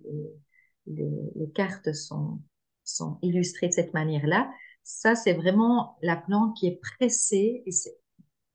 cartes 1.55 1.93
sont, 1.93 2.39
sont 2.83 3.17
illustrées 3.21 3.69
de 3.69 3.73
cette 3.73 3.93
manière-là. 3.93 4.51
Ça, 4.83 5.15
c'est 5.15 5.33
vraiment 5.33 5.97
la 6.01 6.15
plante 6.15 6.55
qui 6.55 6.67
est 6.67 6.79
pressée 6.79 7.63
et 7.65 7.71
c'est 7.71 7.97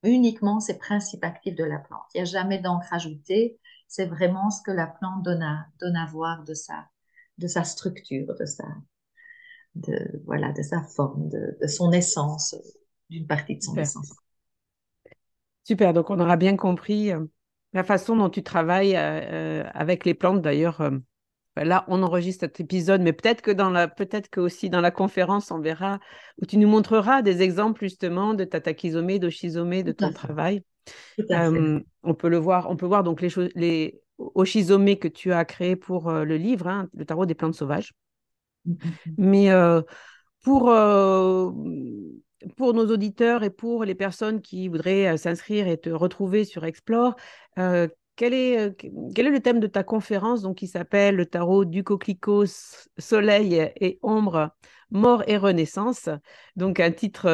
uniquement 0.03 0.61
ses 0.61 0.79
principes 0.79 1.25
actifs 1.25 1.55
de 1.55 1.65
la 1.65 1.79
plante. 1.79 2.05
Il 2.15 2.19
n'y 2.19 2.23
a 2.23 2.25
jamais 2.25 2.59
d'encre 2.59 2.93
ajoutée. 2.93 3.59
C'est 3.88 4.07
vraiment 4.07 4.50
ce 4.50 4.62
que 4.62 4.71
la 4.71 4.87
plante 4.87 5.23
donne 5.23 5.43
à, 5.43 5.66
donne 5.81 5.97
à 5.97 6.07
voir 6.07 6.45
de 6.45 6.55
sa, 6.55 6.87
de 7.38 7.47
sa 7.47 7.64
structure, 7.64 8.35
de 8.38 8.45
sa, 8.45 8.64
de, 9.75 10.23
voilà, 10.25 10.52
de 10.52 10.62
sa 10.62 10.83
forme, 10.83 11.28
de, 11.28 11.57
de 11.61 11.66
son 11.66 11.93
essence 11.93 12.55
d'une 13.11 13.26
partie 13.26 13.57
de 13.57 13.62
son 13.62 13.76
essence. 13.76 14.12
Super, 15.64 15.93
donc 15.93 16.11
on 16.11 16.21
aura 16.21 16.37
bien 16.37 16.57
compris 16.57 17.12
euh, 17.12 17.25
la 17.73 17.85
façon 17.85 18.16
dont 18.16 18.31
tu 18.31 18.43
travailles 18.43 18.97
euh, 18.97 19.62
euh, 19.62 19.71
avec 19.75 20.05
les 20.05 20.14
plantes. 20.14 20.43
D'ailleurs, 20.43 20.81
ben 21.57 21.66
là, 21.66 21.85
on 21.88 22.02
enregistre 22.02 22.45
cet 22.45 22.61
épisode, 22.61 23.00
mais 23.00 23.12
peut-être 23.12 23.40
que 23.40 23.50
dans 23.50 23.71
la, 23.71 23.88
peut-être 23.88 24.28
que 24.28 24.40
aussi 24.40 24.69
dans 24.69 24.83
la 24.83 24.90
conférence, 24.90 25.50
on 25.50 25.59
verra 25.59 26.00
où 26.40 26.47
tu 26.47 26.59
nous 26.59 26.69
montreras 26.69 27.23
des 27.23 27.43
exemples 27.43 27.81
justement 27.81 28.35
de 28.35 28.45
ta 28.45 28.61
tatakizomé, 28.61 29.19
d'oshizomé, 29.19 29.83
de 29.83 29.93
ton 29.93 30.12
travail. 30.12 30.62
On 31.31 32.14
peut 32.14 32.28
le 32.28 32.38
voir, 32.38 32.71
on 32.71 32.76
peut 32.76 32.87
voir 32.87 33.02
donc 33.02 33.21
les 33.21 33.28
choses, 33.28 33.50
les 33.55 34.00
oshizomé 34.19 34.99
que 34.99 35.09
tu 35.09 35.33
as 35.33 35.45
créé 35.45 35.76
pour 35.76 36.11
le 36.11 36.37
livre, 36.37 36.69
hein, 36.69 36.88
le 36.95 37.05
tarot 37.05 37.26
des 37.26 37.35
plantes 37.35 37.55
sauvages. 37.55 37.93
Mais 39.19 39.50
pour 40.43 40.73
pour 42.57 42.75
nos 42.75 42.87
auditeurs 42.93 43.43
et 43.43 43.50
pour 43.50 43.85
les 43.85 43.95
personnes 43.95 44.40
qui 44.40 44.69
voudraient 44.69 45.16
s'inscrire 45.16 45.69
et 45.69 45.78
te 45.78 45.90
retrouver 45.90 46.45
sur 46.45 46.64
Explore, 46.64 47.16
quel 48.16 48.33
est, 48.33 48.75
quel 49.14 49.26
est 49.26 49.31
le 49.31 49.40
thème 49.40 49.61
de 49.61 49.66
ta 49.66 49.85
conférence? 49.85 50.43
Donc, 50.43 50.57
qui 50.57 50.66
s'appelle 50.66 51.16
le 51.16 51.26
tarot 51.26 51.64
du 51.64 51.85
coquelicot, 51.85 52.47
soleil 52.99 53.71
et 53.81 53.99
ombre, 54.02 54.50
mort 54.90 55.23
et 55.26 55.37
renaissance 55.37 56.09
Donc 56.57 56.81
un 56.81 56.90
titre, 56.90 57.26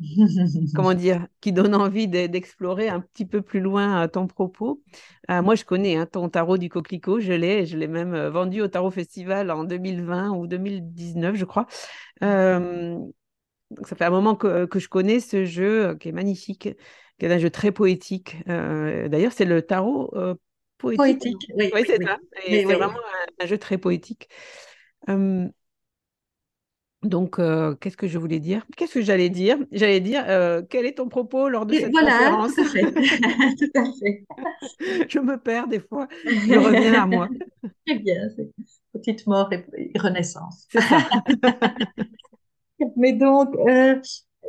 comment 0.74 0.94
dire, 0.94 1.26
qui 1.40 1.52
donne 1.52 1.74
envie 1.74 2.08
d'explorer 2.08 2.88
un 2.88 3.00
petit 3.00 3.24
peu 3.24 3.42
plus 3.42 3.60
loin 3.60 4.08
ton 4.08 4.26
propos. 4.26 4.82
moi, 5.28 5.54
je 5.54 5.64
connais 5.64 5.96
hein, 5.96 6.06
ton 6.06 6.28
tarot 6.28 6.58
du 6.58 6.68
coquelicot, 6.68 7.20
je 7.20 7.32
l'ai, 7.32 7.66
je 7.66 7.76
l'ai 7.76 7.88
même 7.88 8.16
vendu 8.28 8.60
au 8.60 8.68
Tarot 8.68 8.90
Festival 8.90 9.50
en 9.50 9.64
2020 9.64 10.30
ou 10.30 10.46
2019, 10.46 11.36
je 11.36 11.44
crois 11.44 11.66
ça 13.86 13.96
fait 13.96 14.04
un 14.04 14.10
moment 14.10 14.34
que, 14.34 14.66
que, 14.66 14.78
je 14.78 14.88
connais 14.88 15.20
ce 15.20 15.44
jeu 15.44 15.88
euh, 15.88 15.94
qui 15.94 16.08
est 16.08 16.12
magnifique, 16.12 16.68
qui 17.18 17.26
est 17.26 17.32
un 17.32 17.38
jeu 17.38 17.50
très 17.50 17.72
poétique. 17.72 18.36
Euh, 18.48 19.08
d'ailleurs, 19.08 19.32
c'est 19.32 19.44
le 19.44 19.62
tarot 19.62 20.12
euh, 20.16 20.34
poétique. 20.78 20.98
Poétique, 20.98 21.50
oui. 21.56 21.70
oui 21.74 21.82
c'est 21.86 22.02
ça. 22.02 22.18
c'est 22.46 22.64
vraiment 22.64 22.98
un, 23.40 23.46
jeu 23.46 23.58
très 23.58 23.78
poétique. 23.78 24.28
Donc, 27.02 27.36
qu'est-ce 27.80 27.96
que 27.96 28.06
je 28.06 28.18
voulais 28.18 28.40
dire? 28.40 28.66
Qu'est-ce 28.76 28.94
que 28.94 29.00
j'allais 29.00 29.30
dire? 29.30 29.56
J'allais 29.72 30.00
dire, 30.00 30.24
quel 30.68 30.84
est 30.84 30.98
ton 30.98 31.08
propos 31.08 31.48
lors 31.48 31.64
de 31.64 31.74
cette 31.74 31.92
voilà, 31.92 32.18
conférence? 32.18 32.54
tout 32.54 32.60
à 32.60 32.64
fait. 32.64 32.82
tout 33.58 33.70
à 33.74 33.84
fait. 33.98 34.26
je 35.08 35.18
me 35.18 35.36
perds 35.38 35.68
des 35.68 35.80
fois, 35.80 36.08
je 36.24 36.58
reviens 36.58 37.02
à 37.02 37.06
moi. 37.06 37.28
Très 37.86 37.98
bien, 37.98 38.28
petite 38.92 39.26
mort 39.26 39.50
et 39.52 39.64
renaissance. 39.98 40.68
Ça. 40.72 40.98
Mais 42.96 43.14
donc, 43.14 43.54
euh, 43.66 43.98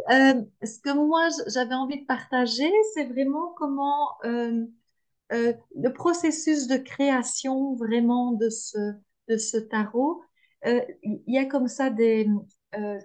ce 0.09 0.79
que 0.81 0.93
moi 0.93 1.27
j'avais 1.47 1.73
envie 1.75 2.01
de 2.01 2.05
partager, 2.05 2.69
c'est 2.93 3.05
vraiment 3.05 3.53
comment 3.57 4.09
le 5.31 5.87
processus 5.89 6.67
de 6.67 6.75
création 6.75 7.75
vraiment 7.75 8.33
de 8.33 8.49
ce, 8.49 8.77
de 9.29 9.37
ce 9.37 9.57
tarot. 9.57 10.21
Il 10.65 11.21
y 11.27 11.37
a 11.37 11.45
comme 11.45 11.67
ça 11.67 11.89
des, 11.89 12.27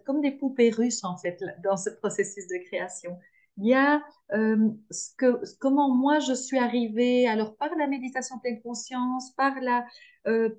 comme 0.04 0.20
des 0.20 0.32
poupées 0.32 0.70
russes 0.70 1.04
en 1.04 1.16
fait 1.16 1.42
dans 1.62 1.76
ce 1.76 1.90
processus 1.90 2.46
de 2.48 2.64
création. 2.66 3.18
Il 3.58 3.68
y 3.68 3.74
a 3.74 4.02
ce 4.30 5.14
que, 5.16 5.40
comment 5.58 5.94
moi 5.94 6.18
je 6.18 6.34
suis 6.34 6.58
arrivée, 6.58 7.26
alors 7.26 7.56
par 7.56 7.74
la 7.76 7.86
méditation 7.86 8.38
pleine 8.38 8.60
conscience, 8.60 9.32
par 9.36 9.54
la, 9.60 9.86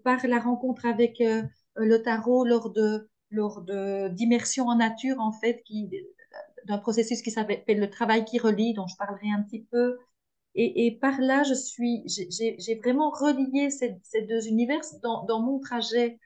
par 0.03 0.25
la 0.25 0.39
rencontre 0.39 0.85
avec 0.85 1.21
le 1.75 1.97
tarot 1.97 2.45
lors 2.45 2.71
de 2.71 3.09
lors 3.31 3.61
d'immersion 4.11 4.67
en 4.67 4.75
nature, 4.75 5.19
en 5.19 5.31
fait, 5.31 5.61
qui, 5.63 5.89
d'un 6.65 6.77
processus 6.77 7.21
qui 7.21 7.31
s'appelle 7.31 7.79
le 7.79 7.89
travail 7.89 8.25
qui 8.25 8.39
relie, 8.39 8.73
dont 8.73 8.87
je 8.87 8.95
parlerai 8.97 9.29
un 9.29 9.43
petit 9.43 9.63
peu. 9.71 9.97
Et, 10.59 10.97
par 10.99 11.21
là, 11.21 11.43
je 11.43 11.53
suis, 11.53 12.03
j'ai 12.07 12.75
vraiment 12.75 13.11
relié 13.11 13.69
ces, 13.69 13.99
deux 14.27 14.47
univers 14.47 14.81
dans, 15.03 15.39
mon 15.39 15.59
trajet 15.59 16.13
euh, 16.13 16.17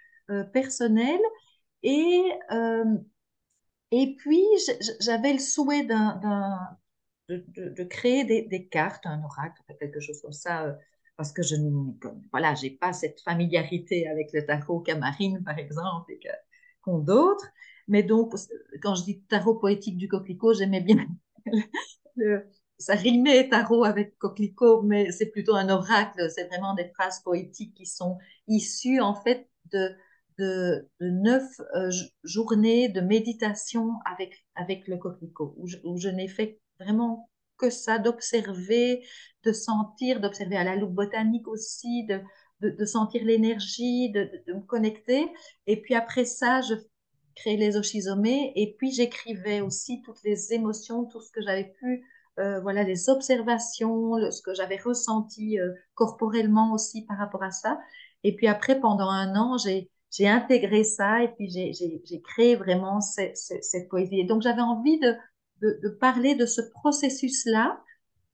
personnel. 0.54 1.20
Et, 1.84 2.24
euh, 2.52 2.98
et 3.92 4.16
puis, 4.18 4.44
j'avais 5.00 5.34
le 5.34 5.40
souhait 5.40 5.84
d'un, 5.84 6.20
de, 7.30 7.44
de, 7.48 7.84
créer 7.84 8.24
des, 8.24 8.44
des, 8.44 8.68
cartes, 8.68 9.06
un 9.06 9.24
oracle, 9.24 9.62
quelque 9.80 10.00
chose 10.00 10.22
comme 10.22 10.32
ça, 10.32 10.66
euh, 10.66 10.74
parce 11.18 11.34
que 11.34 11.44
je 11.44 11.56
n'ai 11.56 11.72
voilà, 12.32 12.54
pas 12.80 12.94
cette 12.94 13.22
familiarité 13.22 14.08
avec 14.08 14.32
le 14.34 14.46
tarot 14.46 14.80
camarine, 14.80 15.44
par 15.44 15.58
exemple, 15.58 16.12
et 16.12 16.20
qu'ont 16.82 17.00
d'autres. 17.00 17.48
Mais 17.88 18.04
donc, 18.04 18.34
quand 18.82 18.96
je 18.96 19.04
dis 19.04 19.22
tarot 19.24 19.56
poétique 19.56 19.98
du 19.98 20.08
coquelicot, 20.08 20.54
j'aimais 20.54 20.82
bien 20.82 21.06
ça 22.78 22.96
rimait 22.96 23.48
tarot 23.50 23.84
avec 23.84 24.18
coquelicot, 24.18 24.82
mais 24.82 25.12
c'est 25.12 25.28
plutôt 25.28 25.56
un 25.56 25.70
oracle. 25.70 26.30
C'est 26.32 26.48
vraiment 26.48 26.74
des 26.74 26.90
phrases 26.90 27.22
poétiques 27.22 27.76
qui 27.76 27.86
sont 27.86 28.18
issues 28.48 29.00
en 29.00 29.14
fait 29.16 29.48
de, 29.72 29.96
de, 30.42 30.90
neuf 31.00 31.44
euh, 31.76 31.92
journées 32.24 32.90
de 32.90 33.02
méditation 33.02 33.94
avec, 34.06 34.46
avec 34.56 34.88
le 34.88 34.98
coquelicot, 34.98 35.56
où 35.58 35.98
je, 35.98 36.10
n'ai 36.10 36.28
fait 36.28 36.60
vraiment 36.80 37.30
que 37.58 37.70
ça, 37.70 38.00
d'observer, 38.00 39.06
de 39.44 39.52
sentir, 39.52 40.20
d'observer 40.20 40.58
à 40.58 40.64
la 40.64 40.76
loupe 40.76 40.94
botanique 40.94 41.48
aussi, 41.48 42.06
de, 42.06 42.22
de, 42.62 42.86
sentir 42.86 43.24
l'énergie, 43.24 44.12
de, 44.12 44.30
me 44.48 44.66
connecter. 44.66 45.32
Et 45.68 45.82
puis 45.82 45.94
après 45.94 46.26
ça, 46.26 46.62
je 46.62 46.74
créais 47.36 47.58
les 47.58 47.78
oshizomés 47.78 48.52
et 48.56 48.76
puis 48.78 48.92
j'écrivais 48.92 49.62
aussi 49.62 50.02
toutes 50.02 50.24
les 50.24 50.54
émotions, 50.54 51.06
tout 51.06 51.22
ce 51.22 51.32
que 51.32 51.42
j'avais 51.42 51.72
pu, 51.80 52.04
euh, 52.40 52.60
voilà, 52.62 52.84
les 52.84 53.10
observations, 53.10 54.32
ce 54.32 54.42
que 54.42 54.54
j'avais 54.56 54.78
ressenti 54.78 55.60
euh, 55.60 55.72
corporellement 55.94 56.74
aussi 56.74 57.06
par 57.06 57.18
rapport 57.18 57.44
à 57.44 57.52
ça. 57.52 57.80
Et 58.24 58.36
puis 58.36 58.48
après, 58.48 58.80
pendant 58.80 59.10
un 59.10 59.36
an, 59.36 59.58
j'ai 59.58 59.92
j'ai 60.12 60.28
intégré 60.28 60.84
ça 60.84 61.24
et 61.24 61.30
puis 61.30 61.50
j'ai 61.50 62.22
créé 62.22 62.56
vraiment 62.56 63.02
cette, 63.02 63.36
poésie. 63.90 64.20
Et 64.20 64.26
donc 64.26 64.42
j'avais 64.42 64.62
envie 64.62 65.00
de, 65.00 65.90
parler 66.00 66.36
de 66.36 66.46
ce 66.46 66.62
processus-là. 66.62 67.82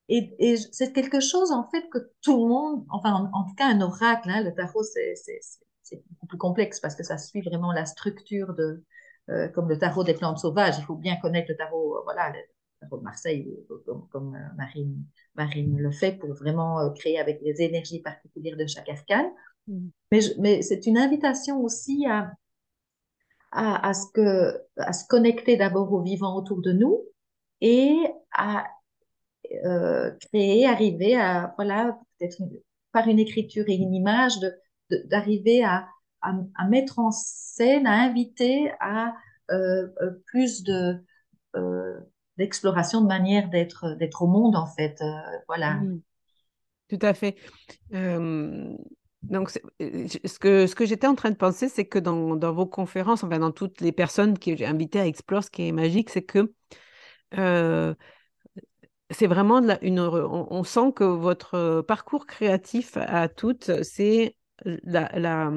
Et, 0.10 0.56
c'est 0.72 0.94
quelque 0.94 1.20
chose 1.20 1.52
en 1.52 1.70
fait 1.70 1.88
que 1.90 2.00
tout 2.22 2.42
le 2.44 2.48
monde, 2.48 2.86
enfin 2.90 3.30
en, 3.34 3.44
tout 3.44 3.56
cas 3.56 3.68
un 3.68 3.82
oracle, 3.82 4.30
hein, 4.30 4.44
le 4.44 4.54
tarot 4.54 4.84
c'est 4.84 6.04
beaucoup 6.10 6.28
plus 6.28 6.38
complexe 6.38 6.80
parce 6.80 6.96
que 6.96 7.04
ça 7.04 7.18
suit 7.18 7.42
vraiment 7.42 7.72
la 7.72 7.86
structure 7.86 8.54
de, 8.54 8.84
euh, 9.30 9.50
comme 9.50 9.68
le 9.68 9.78
tarot 9.78 10.04
des 10.06 10.14
plantes 10.14 10.40
sauvages. 10.40 10.76
Il 10.80 10.86
faut 10.86 10.96
bien 10.96 11.18
connaître 11.18 11.52
le 11.52 11.58
tarot, 11.58 11.98
euh, 11.98 12.02
voilà, 12.06 12.30
le 12.30 12.40
tarot 12.80 12.98
de 13.00 13.04
Marseille, 13.04 13.54
comme, 13.86 14.08
comme 14.10 14.36
euh, 14.36 14.56
Marine, 14.56 15.04
Marine 15.36 15.78
le 15.78 15.92
fait 15.92 16.14
pour 16.14 16.34
vraiment 16.34 16.92
créer 16.94 17.20
avec 17.20 17.42
les 17.42 17.62
énergies 17.62 18.02
particulières 18.02 18.56
de 18.56 18.66
chaque 18.66 18.88
arcane. 18.88 19.30
Mais, 20.12 20.20
mais 20.40 20.62
c'est 20.62 20.86
une 20.86 20.98
invitation 20.98 21.62
aussi 21.62 22.06
à, 22.08 22.32
à, 23.52 23.94
ce 23.94 24.06
que, 24.14 24.62
à 24.78 24.94
se 24.94 25.06
connecter 25.08 25.58
d'abord 25.58 25.92
au 25.92 26.02
vivant 26.02 26.36
autour 26.36 26.62
de 26.62 26.72
nous 26.72 27.04
et 27.62 27.96
à 28.32 28.66
euh, 29.66 30.12
créer, 30.12 30.66
arriver 30.66 31.16
à, 31.16 31.54
voilà, 31.58 31.98
peut-être 32.18 32.38
par 32.92 33.08
une 33.08 33.20
écriture 33.20 33.66
et 33.68 33.76
une 33.76 33.94
image, 33.94 34.34
d'arriver 34.90 35.62
de, 35.62 35.66
à, 35.66 35.88
à, 36.22 36.68
mettre 36.68 37.00
en 37.00 37.12
scène, 37.12 37.88
à 37.88 38.04
inviter 38.04 38.72
à 38.80 39.14
euh, 39.52 39.88
euh 40.02 40.12
plus 40.26 40.64
de 40.64 41.04
d'exploration 42.38 43.02
de 43.02 43.08
manière 43.08 43.50
d'être 43.50 43.96
d'être 43.96 44.22
au 44.22 44.28
monde 44.28 44.56
en 44.56 44.68
fait, 44.68 45.02
voilà. 45.48 45.76
Mm. 45.76 46.02
Tout 46.90 47.00
à 47.02 47.14
fait. 47.16 47.36
Donc, 49.24 49.52
euh, 49.82 50.08
ce 50.08 50.40
que, 50.40 50.68
ce 50.68 50.76
que 50.76 50.86
j'étais 50.86 51.08
en 51.08 51.16
train 51.16 51.32
de 51.32 51.36
penser, 51.36 51.70
c'est 51.70 51.86
que 51.86 52.00
dans, 52.00 52.36
dans, 52.36 52.54
vos 52.54 52.68
conférences, 52.68 53.24
enfin 53.24 53.40
dans 53.40 53.52
toutes 53.52 53.82
les 53.82 53.92
personnes 53.92 54.38
que 54.38 54.56
j'ai 54.56 54.66
invitées 54.66 55.00
à 55.00 55.08
explorer, 55.08 55.44
ce 55.44 55.50
qui 55.50 55.68
est 55.68 55.72
magique, 55.72 56.10
c'est 56.10 56.24
que 56.24 56.54
euh, 57.38 57.94
c'est 59.10 59.28
vraiment 59.28 59.60
la, 59.60 59.84
une. 59.84 60.00
On, 60.00 60.64
sent 60.64 60.94
que 60.96 61.04
votre 61.04 61.82
parcours 61.82 62.26
créatif 62.26 62.98
à 62.98 63.28
toutes, 63.28 63.84
c'est 63.84 64.36
la, 64.64 65.10
la, 65.18 65.52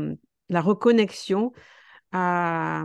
la, 0.49 0.61
reconnexion 0.61 1.53
à, 2.13 2.85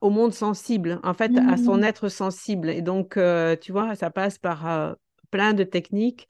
au 0.00 0.10
monde 0.10 0.32
sensible, 0.32 1.00
en 1.04 1.14
fait, 1.14 1.30
à 1.38 1.56
son 1.56 1.78
mmh. 1.78 1.84
être 1.84 2.08
sensible. 2.08 2.70
Et 2.70 2.82
donc, 2.82 3.16
euh, 3.16 3.54
tu 3.56 3.70
vois, 3.70 3.94
ça 3.94 4.10
passe 4.10 4.38
par 4.38 4.96
plein 5.30 5.52
de 5.52 5.64
techniques 5.64 6.28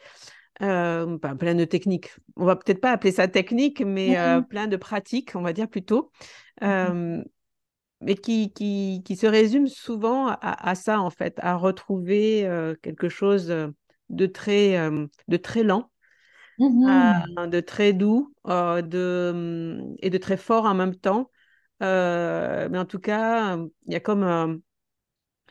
euh, 0.62 1.18
plein 1.18 1.54
de 1.54 1.64
techniques. 1.64 2.14
On 2.36 2.44
va 2.44 2.56
peut-être 2.56 2.80
pas 2.80 2.92
appeler 2.92 3.12
ça 3.12 3.26
technique, 3.28 3.80
mais 3.80 4.18
euh, 4.18 4.40
plein 4.40 4.66
de 4.66 4.76
pratiques, 4.76 5.32
on 5.34 5.42
va 5.42 5.52
dire 5.52 5.68
plutôt, 5.68 6.12
euh, 6.62 7.22
mais 8.00 8.14
qui, 8.14 8.52
qui, 8.52 9.02
qui, 9.04 9.16
se 9.16 9.26
résument 9.26 9.66
souvent 9.66 10.28
à, 10.40 10.74
ça, 10.74 11.00
en 11.00 11.10
fait, 11.10 11.38
à 11.40 11.56
retrouver 11.56 12.48
quelque 12.82 13.08
chose 13.08 13.48
de 14.10 14.26
très, 14.26 14.90
de 15.28 15.36
très 15.36 15.62
lent. 15.62 15.90
Mmh 16.60 17.48
de 17.48 17.58
très 17.58 17.92
doux 17.92 18.32
de, 18.46 19.80
et 19.98 20.08
de 20.08 20.18
très 20.18 20.36
fort 20.36 20.66
en 20.66 20.74
même 20.74 20.94
temps. 20.94 21.30
mais 21.80 22.78
en 22.78 22.84
tout 22.84 23.00
cas, 23.00 23.56
il 23.86 23.92
y 23.92 23.96
a 23.96 24.00
comme 24.00 24.60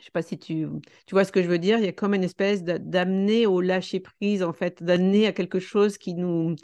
je 0.03 0.07
sais 0.07 0.11
pas 0.11 0.21
si 0.21 0.37
tu, 0.37 0.67
tu 1.05 1.15
vois 1.15 1.23
ce 1.23 1.31
que 1.31 1.41
je 1.41 1.47
veux 1.47 1.59
dire. 1.59 1.77
Il 1.77 1.85
y 1.85 1.87
a 1.87 1.93
comme 1.93 2.13
une 2.13 2.25
espèce 2.25 2.61
d'amener 2.65 3.47
au 3.47 3.61
lâcher 3.61 4.01
prise, 4.01 4.43
en 4.43 4.51
fait, 4.51 4.83
d'amener 4.83 5.27
à 5.27 5.31
quelque 5.31 5.61
chose 5.61 5.97
qui 5.97 6.13
nous, 6.13 6.57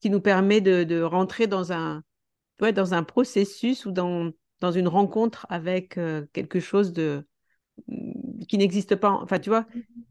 qui 0.00 0.10
nous 0.10 0.20
permet 0.20 0.60
de, 0.60 0.82
de 0.82 1.00
rentrer 1.00 1.46
dans 1.46 1.72
un, 1.72 2.02
ouais, 2.60 2.72
dans 2.72 2.92
un 2.92 3.04
processus 3.04 3.86
ou 3.86 3.92
dans, 3.92 4.32
dans 4.58 4.72
une 4.72 4.88
rencontre 4.88 5.46
avec 5.48 5.96
euh, 5.96 6.26
quelque 6.32 6.58
chose 6.58 6.92
de 6.92 7.24
mm, 7.86 8.46
qui 8.48 8.58
n'existe 8.58 8.96
pas. 8.96 9.12
Enfin, 9.12 9.38
tu 9.38 9.48
vois, 9.48 9.64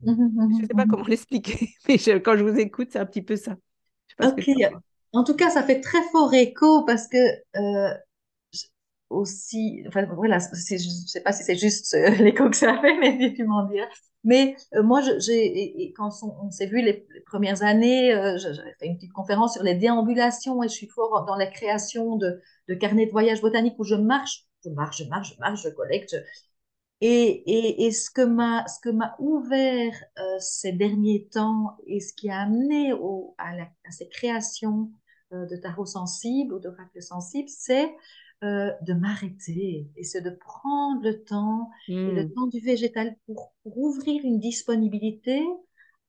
je 0.06 0.12
ne 0.12 0.62
sais 0.62 0.74
pas 0.74 0.86
comment 0.86 1.04
l'expliquer, 1.10 1.72
mais 1.90 1.98
quand 2.22 2.38
je 2.38 2.44
vous 2.46 2.58
écoute, 2.58 2.88
c'est 2.90 3.00
un 3.00 3.06
petit 3.06 3.22
peu 3.22 3.36
ça. 3.36 3.58
ok. 4.24 4.50
En 5.12 5.26
tout 5.26 5.36
cas, 5.36 5.50
ça 5.50 5.62
fait 5.62 5.82
très 5.82 6.02
fort 6.14 6.34
écho 6.34 6.86
parce 6.86 7.10
que 7.10 7.18
euh, 7.58 7.94
aussi, 9.12 9.84
enfin 9.88 10.06
voilà, 10.15 10.39
je 10.39 10.74
ne 10.74 11.08
sais 11.08 11.21
pas 11.21 11.32
si 11.32 11.43
c'est 11.43 11.58
juste 11.58 11.93
euh, 11.93 12.10
l'écho 12.24 12.50
que 12.50 12.56
ça 12.56 12.80
fait, 12.80 12.97
mais 13.00 13.34
tu 13.34 13.43
m'en 13.45 13.65
dire. 13.65 13.88
Mais 14.24 14.56
euh, 14.76 14.84
moi, 14.84 15.02
j'ai, 15.19 15.93
quand 15.95 16.12
on, 16.24 16.50
s'est 16.52 16.67
vu 16.67 16.82
les, 16.82 17.06
premières 17.26 17.63
années, 17.63 18.13
euh, 18.13 18.38
j'avais 18.38 18.76
fait 18.80 18.86
une 18.88 18.95
petite 18.95 19.13
conférence 19.13 19.54
sur 19.54 19.63
les 19.63 19.76
déambulations 19.76 20.63
et 20.63 20.67
je 20.67 20.74
suis 20.74 20.88
fort 20.88 21.26
dans 21.26 21.36
la 21.36 21.47
création 21.47 22.15
de, 22.17 22.39
de 22.67 22.74
carnets 22.76 23.08
de 23.08 23.12
voyage 23.12 23.41
botanique 23.41 23.76
où 23.80 23.84
je 23.84 23.95
marche, 23.95 24.45
je 24.63 24.69
marche, 24.69 25.04
je 25.04 25.10
marche, 25.10 25.34
je 25.36 25.39
marche, 25.39 25.63
je 25.63 25.69
collecte. 25.69 26.15
Et, 27.04 27.43
et, 27.52 27.86
et, 27.88 27.91
ce 27.91 28.12
que 28.12 28.21
m'a 28.21 28.67
ce 28.67 28.80
que 28.80 28.95
ouvert 29.17 30.04
ces 30.38 30.71
derniers 30.71 31.28
temps 31.32 31.76
et 31.88 32.00
ce 32.00 32.13
qui 32.13 32.30
a 32.30 32.41
amené 32.41 32.93
au, 32.93 33.34
à, 33.39 33.56
la, 33.56 33.63
à 33.63 33.91
ces 33.91 34.08
créations 34.08 34.91
de 35.32 35.56
tarot 35.56 35.88
sensible 35.88 36.54
ou 36.54 36.60
d'oracle 36.60 37.02
sensible, 37.02 37.50
c'est 37.50 37.91
euh, 38.44 38.72
de 38.82 38.94
m'arrêter 38.94 39.88
et 39.96 40.04
c'est 40.04 40.22
de 40.22 40.32
prendre 40.32 41.04
le 41.04 41.24
temps 41.24 41.70
et 41.88 41.94
le 41.94 42.24
hmm. 42.24 42.34
temps 42.34 42.48
du 42.48 42.60
végétal 42.60 43.16
pour, 43.28 43.54
ouvrir 43.66 44.20
une 44.24 44.40
disponibilité 44.40 45.46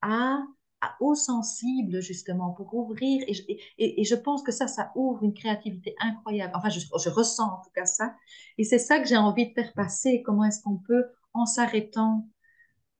à, 0.01 0.43
à, 0.81 0.95
au 0.99 1.13
sensible 1.13 2.01
justement 2.01 2.51
pour 2.53 2.73
ouvrir 2.73 3.23
et, 3.27 3.35
et, 3.77 4.01
et, 4.01 4.03
je 4.03 4.15
pense 4.15 4.41
que 4.41 4.51
ça 4.51 4.67
ça 4.67 4.91
ouvre 4.95 5.23
une 5.23 5.35
créativité 5.35 5.95
incroyable. 5.99 6.53
Enfin 6.55 6.69
je, 6.69 6.79
je 6.79 7.09
ressens 7.09 7.45
en 7.45 7.61
tout 7.63 7.69
cas 7.75 7.85
ça. 7.85 8.15
Et 8.57 8.63
c'est 8.63 8.79
ça 8.79 8.99
que 8.99 9.07
j'ai 9.07 9.17
envie 9.17 9.49
de 9.49 9.53
faire 9.53 9.71
passer. 9.73 10.23
Comment 10.25 10.45
est-ce 10.45 10.63
qu'on 10.63 10.77
peut 10.77 11.05
en 11.35 11.45
s'arrêtant 11.45 12.27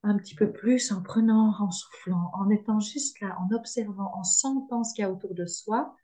un 0.04 0.18
petit 0.18 0.36
peu 0.36 0.52
plus 0.52 0.92
en 0.92 1.02
prenant 1.02 1.56
en 1.60 1.72
soufflant 1.72 2.30
en 2.36 2.52
étant 2.52 2.80
juste 2.80 3.20
là 3.20 3.36
en 3.40 3.52
observant 3.56 4.12
en 4.14 4.24
sentant 4.24 4.84
ce 4.84 4.94
qu'il 4.94 5.02
y 5.02 5.06
a 5.06 5.12
autour 5.12 5.34
de 5.34 5.46
soi 5.48 5.96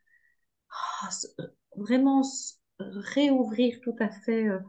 ah, 0.71 1.09
vraiment 1.75 2.23
réouvrir 2.79 3.79
tout 3.81 3.95
à 3.99 4.09
fait 4.09 4.47
euh, 4.47 4.59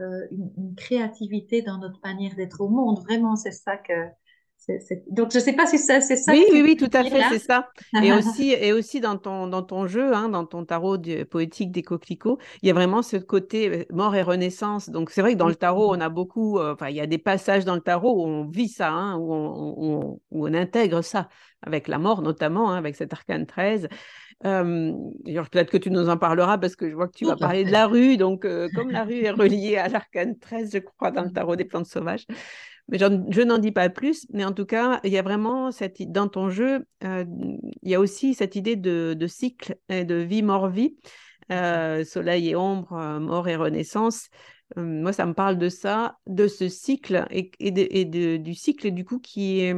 euh, 0.00 0.26
une, 0.30 0.74
créativité 0.76 1.62
dans 1.62 1.78
notre 1.78 2.00
manière 2.04 2.34
d'être 2.34 2.60
au 2.60 2.68
monde. 2.68 3.00
Vraiment, 3.00 3.36
c'est 3.36 3.52
ça 3.52 3.76
que. 3.76 3.92
Donc, 5.10 5.32
je 5.32 5.38
ne 5.38 5.42
sais 5.42 5.54
pas 5.54 5.66
si 5.66 5.78
c'est 5.78 6.00
ça. 6.00 6.32
Oui, 6.32 6.44
oui, 6.52 6.60
oui, 6.62 6.76
tout 6.76 6.90
à 6.92 7.02
fait, 7.02 7.22
c'est 7.30 7.38
ça. 7.38 7.70
Et 8.02 8.12
aussi, 8.12 8.50
et 8.50 8.72
aussi 8.72 9.00
dans, 9.00 9.16
ton, 9.16 9.46
dans 9.46 9.62
ton 9.62 9.86
jeu, 9.86 10.14
hein, 10.14 10.28
dans 10.28 10.44
ton 10.44 10.64
tarot 10.64 10.98
poétique 11.30 11.70
des 11.70 11.82
coquelicots, 11.82 12.38
il 12.60 12.68
y 12.68 12.70
a 12.70 12.74
vraiment 12.74 13.00
ce 13.00 13.16
côté 13.16 13.70
euh, 13.70 13.84
mort 13.90 14.14
et 14.14 14.20
renaissance. 14.20 14.90
Donc, 14.90 15.10
c'est 15.10 15.22
vrai 15.22 15.34
que 15.34 15.38
dans 15.38 15.48
le 15.48 15.54
tarot, 15.54 15.94
on 15.94 16.00
a 16.00 16.10
beaucoup, 16.10 16.60
enfin, 16.60 16.88
il 16.88 16.96
y 16.96 17.00
a 17.00 17.06
des 17.06 17.16
passages 17.16 17.64
dans 17.64 17.76
le 17.76 17.80
tarot 17.80 18.20
où 18.20 18.26
on 18.26 18.46
vit 18.46 18.68
ça, 18.68 18.90
hein, 18.90 19.16
où, 19.16 19.32
on, 19.32 20.20
où, 20.32 20.46
on, 20.46 20.52
intègre 20.52 21.02
ça, 21.02 21.28
avec 21.62 21.88
la 21.88 21.98
mort 21.98 22.20
notamment, 22.20 22.70
hein, 22.70 22.76
avec 22.76 22.94
cet 22.96 23.12
arcane 23.14 23.46
13. 23.46 23.88
Euh, 24.44 24.92
Peut-être 25.24 25.70
que 25.70 25.76
tu 25.76 25.90
nous 25.90 26.08
en 26.08 26.16
parleras 26.16 26.58
parce 26.58 26.76
que 26.76 26.88
je 26.88 26.94
vois 26.94 27.08
que 27.08 27.16
tu 27.16 27.24
vas 27.24 27.36
parler 27.36 27.64
de 27.64 27.72
la 27.72 27.86
rue. 27.86 28.16
Donc, 28.16 28.44
euh, 28.44 28.68
comme 28.74 28.90
la 28.90 29.04
rue 29.04 29.24
est 29.24 29.30
reliée 29.30 29.76
à 29.76 29.88
l'arcane 29.88 30.38
13, 30.38 30.70
je 30.72 30.78
crois, 30.78 31.10
dans 31.10 31.24
le 31.24 31.32
tarot 31.32 31.56
des 31.56 31.64
plantes 31.64 31.86
sauvages. 31.86 32.26
Mais 32.88 32.98
je 32.98 33.42
n'en 33.42 33.58
dis 33.58 33.72
pas 33.72 33.88
plus. 33.90 34.26
Mais 34.32 34.44
en 34.44 34.52
tout 34.52 34.64
cas, 34.64 35.00
il 35.04 35.12
y 35.12 35.18
a 35.18 35.22
vraiment 35.22 35.70
cette, 35.72 36.00
dans 36.10 36.28
ton 36.28 36.48
jeu, 36.50 36.86
euh, 37.04 37.24
il 37.82 37.90
y 37.90 37.94
a 37.94 38.00
aussi 38.00 38.34
cette 38.34 38.56
idée 38.56 38.76
de, 38.76 39.14
de 39.18 39.26
cycle 39.26 39.76
et 39.88 40.04
de 40.04 40.14
vie, 40.14 40.42
mort, 40.42 40.68
vie. 40.68 40.96
Euh, 41.50 42.04
soleil 42.04 42.50
et 42.50 42.56
ombre, 42.56 43.18
mort 43.20 43.48
et 43.48 43.56
renaissance. 43.56 44.28
moi, 44.76 45.14
ça 45.14 45.24
me 45.24 45.32
parle 45.32 45.56
de 45.56 45.70
ça, 45.70 46.18
de 46.26 46.46
ce 46.46 46.68
cycle 46.68 47.26
et, 47.30 47.50
et, 47.58 47.70
de, 47.70 47.86
et 47.90 48.04
de, 48.04 48.36
du 48.36 48.54
cycle 48.54 48.90
du 48.90 49.06
coup 49.06 49.18
qui 49.18 49.60
est 49.60 49.74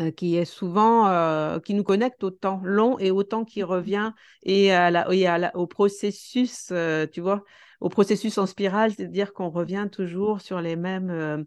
euh, 0.00 0.10
qui 0.10 0.36
est 0.36 0.46
souvent, 0.46 1.06
euh, 1.08 1.60
qui 1.60 1.74
nous 1.74 1.82
connecte 1.84 2.24
au 2.24 2.30
temps 2.30 2.62
long 2.64 2.98
et 2.98 3.10
au 3.10 3.24
temps 3.24 3.44
qui 3.44 3.60
mmh 3.60 3.64
revient 3.66 4.12
et, 4.42 4.72
à 4.72 4.90
la, 4.90 5.06
et 5.12 5.26
à 5.26 5.54
au 5.54 5.66
processus, 5.66 6.68
euh, 6.72 7.06
tu 7.06 7.20
vois, 7.20 7.44
au 7.80 7.90
processus 7.90 8.38
en 8.38 8.46
spirale, 8.46 8.94
c'est-à-dire 8.94 9.34
qu'on 9.34 9.50
revient 9.50 9.88
toujours 9.92 10.40
sur 10.40 10.62
les 10.62 10.76
mêmes, 10.76 11.44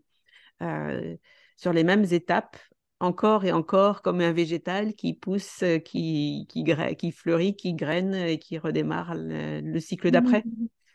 sur 1.57 1.73
les 1.73 1.83
mêmes 1.83 2.05
étapes 2.11 2.57
encore 2.99 3.45
et 3.45 3.51
encore 3.51 4.03
comme 4.03 4.21
un 4.21 4.31
végétal 4.31 4.93
qui 4.93 5.15
pousse, 5.15 5.63
qui, 5.83 6.45
qui, 6.47 6.63
qui 6.97 7.11
fleurit, 7.11 7.55
qui 7.55 7.73
graine 7.73 8.13
et 8.13 8.37
qui 8.37 8.59
redémarre 8.59 9.15
le, 9.15 9.79
cycle 9.79 10.11
d'après. 10.11 10.43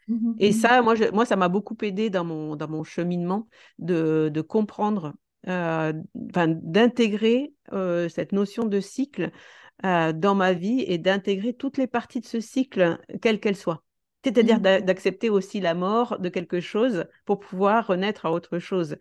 Mmh, 0.06 0.14
mmh, 0.14 0.34
et 0.38 0.52
ça, 0.52 0.82
moi, 0.82 0.94
moi 1.12 1.24
ça 1.24 1.34
m'a 1.34 1.48
beaucoup 1.48 1.76
aidé 1.82 2.10
dans 2.10 2.24
mon, 2.24 2.54
dans 2.54 2.68
mon 2.68 2.84
cheminement 2.84 3.48
de, 3.80 4.30
de 4.32 4.40
comprendre, 4.40 5.14
d'intégrer 5.46 7.52
euh, 7.72 8.08
cette 8.08 8.32
notion 8.32 8.64
de 8.64 8.80
cycle 8.80 9.30
euh, 9.84 10.12
dans 10.12 10.34
ma 10.34 10.52
vie 10.52 10.84
et 10.86 10.98
d'intégrer 10.98 11.54
toutes 11.54 11.78
les 11.78 11.86
parties 11.86 12.20
de 12.20 12.26
ce 12.26 12.40
cycle, 12.40 12.98
quelles 13.22 13.40
qu'elles 13.40 13.56
soient. 13.56 13.82
C'est-à-dire 14.22 14.58
mmh. 14.58 14.82
d'accepter 14.82 15.30
aussi 15.30 15.60
la 15.60 15.74
mort 15.74 16.18
de 16.18 16.28
quelque 16.28 16.60
chose 16.60 17.06
pour 17.24 17.40
pouvoir 17.40 17.86
renaître 17.86 18.26
à 18.26 18.32
autre 18.32 18.58
chose. 18.58 18.98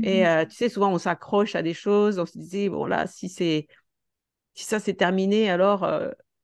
Et 0.00 0.22
mmh. 0.22 0.46
tu 0.46 0.54
sais, 0.54 0.68
souvent 0.68 0.92
on 0.92 0.98
s'accroche 0.98 1.56
à 1.56 1.62
des 1.62 1.74
choses, 1.74 2.20
on 2.20 2.26
se 2.26 2.38
disait, 2.38 2.68
bon 2.68 2.86
là, 2.86 3.08
si 3.08 3.28
c'est 3.28 3.66
si 4.54 4.64
ça 4.64 4.78
c'est 4.78 4.94
terminé, 4.94 5.50
alors 5.50 5.88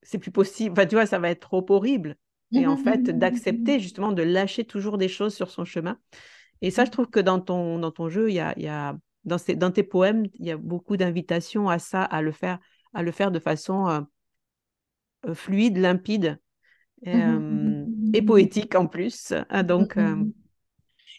c'est 0.03 0.19
plus 0.19 0.33
possible. 0.33 0.73
Enfin, 0.73 0.87
tu 0.87 0.97
vois, 0.97 1.07
ça 1.07 1.21
va 1.21 1.31
être 1.31 1.41
trop 1.41 1.65
horrible. 1.69 2.17
Et 2.53 2.67
en 2.67 2.77
fait, 2.77 2.99
mmh. 2.99 3.19
d'accepter 3.19 3.79
justement 3.79 4.11
de 4.11 4.23
lâcher 4.23 4.65
toujours 4.65 4.99
des 4.99 5.09
choses 5.09 5.35
sur 5.35 5.51
son 5.51 5.65
chemin. 5.65 5.99
Et 6.63 6.71
ça, 6.71 6.85
je 6.85 6.91
trouve 6.91 7.09
que 7.09 7.21
dans 7.21 7.41
ton, 7.41 7.79
dans 7.79 7.91
ton 7.91 8.09
jeu, 8.09 8.31
il 8.31 8.35
y 8.35 8.41
a, 8.41 8.59
y 8.59 8.69
a 8.69 8.97
dans, 9.27 9.39
ces, 9.39 9.57
dans 9.57 9.71
tes 9.71 9.83
poèmes, 9.83 10.27
il 10.35 10.47
y 10.47 10.51
a 10.51 10.57
beaucoup 10.57 10.97
d'invitations 10.97 11.69
à 11.69 11.79
ça, 11.79 12.03
à 12.03 12.23
le 12.23 12.33
faire, 12.33 12.59
à 12.95 13.03
le 13.03 13.13
faire 13.13 13.31
de 13.31 13.39
façon 13.39 14.07
fluide, 15.35 15.77
limpide 15.77 16.39
Mmh 17.05 17.11
euh, 17.15 17.87
et 18.15 18.23
poétique 18.23 18.75
en 18.75 18.87
plus. 18.87 19.33
Ah, 19.51 19.63
donc, 19.63 19.97
euh, 19.97 20.17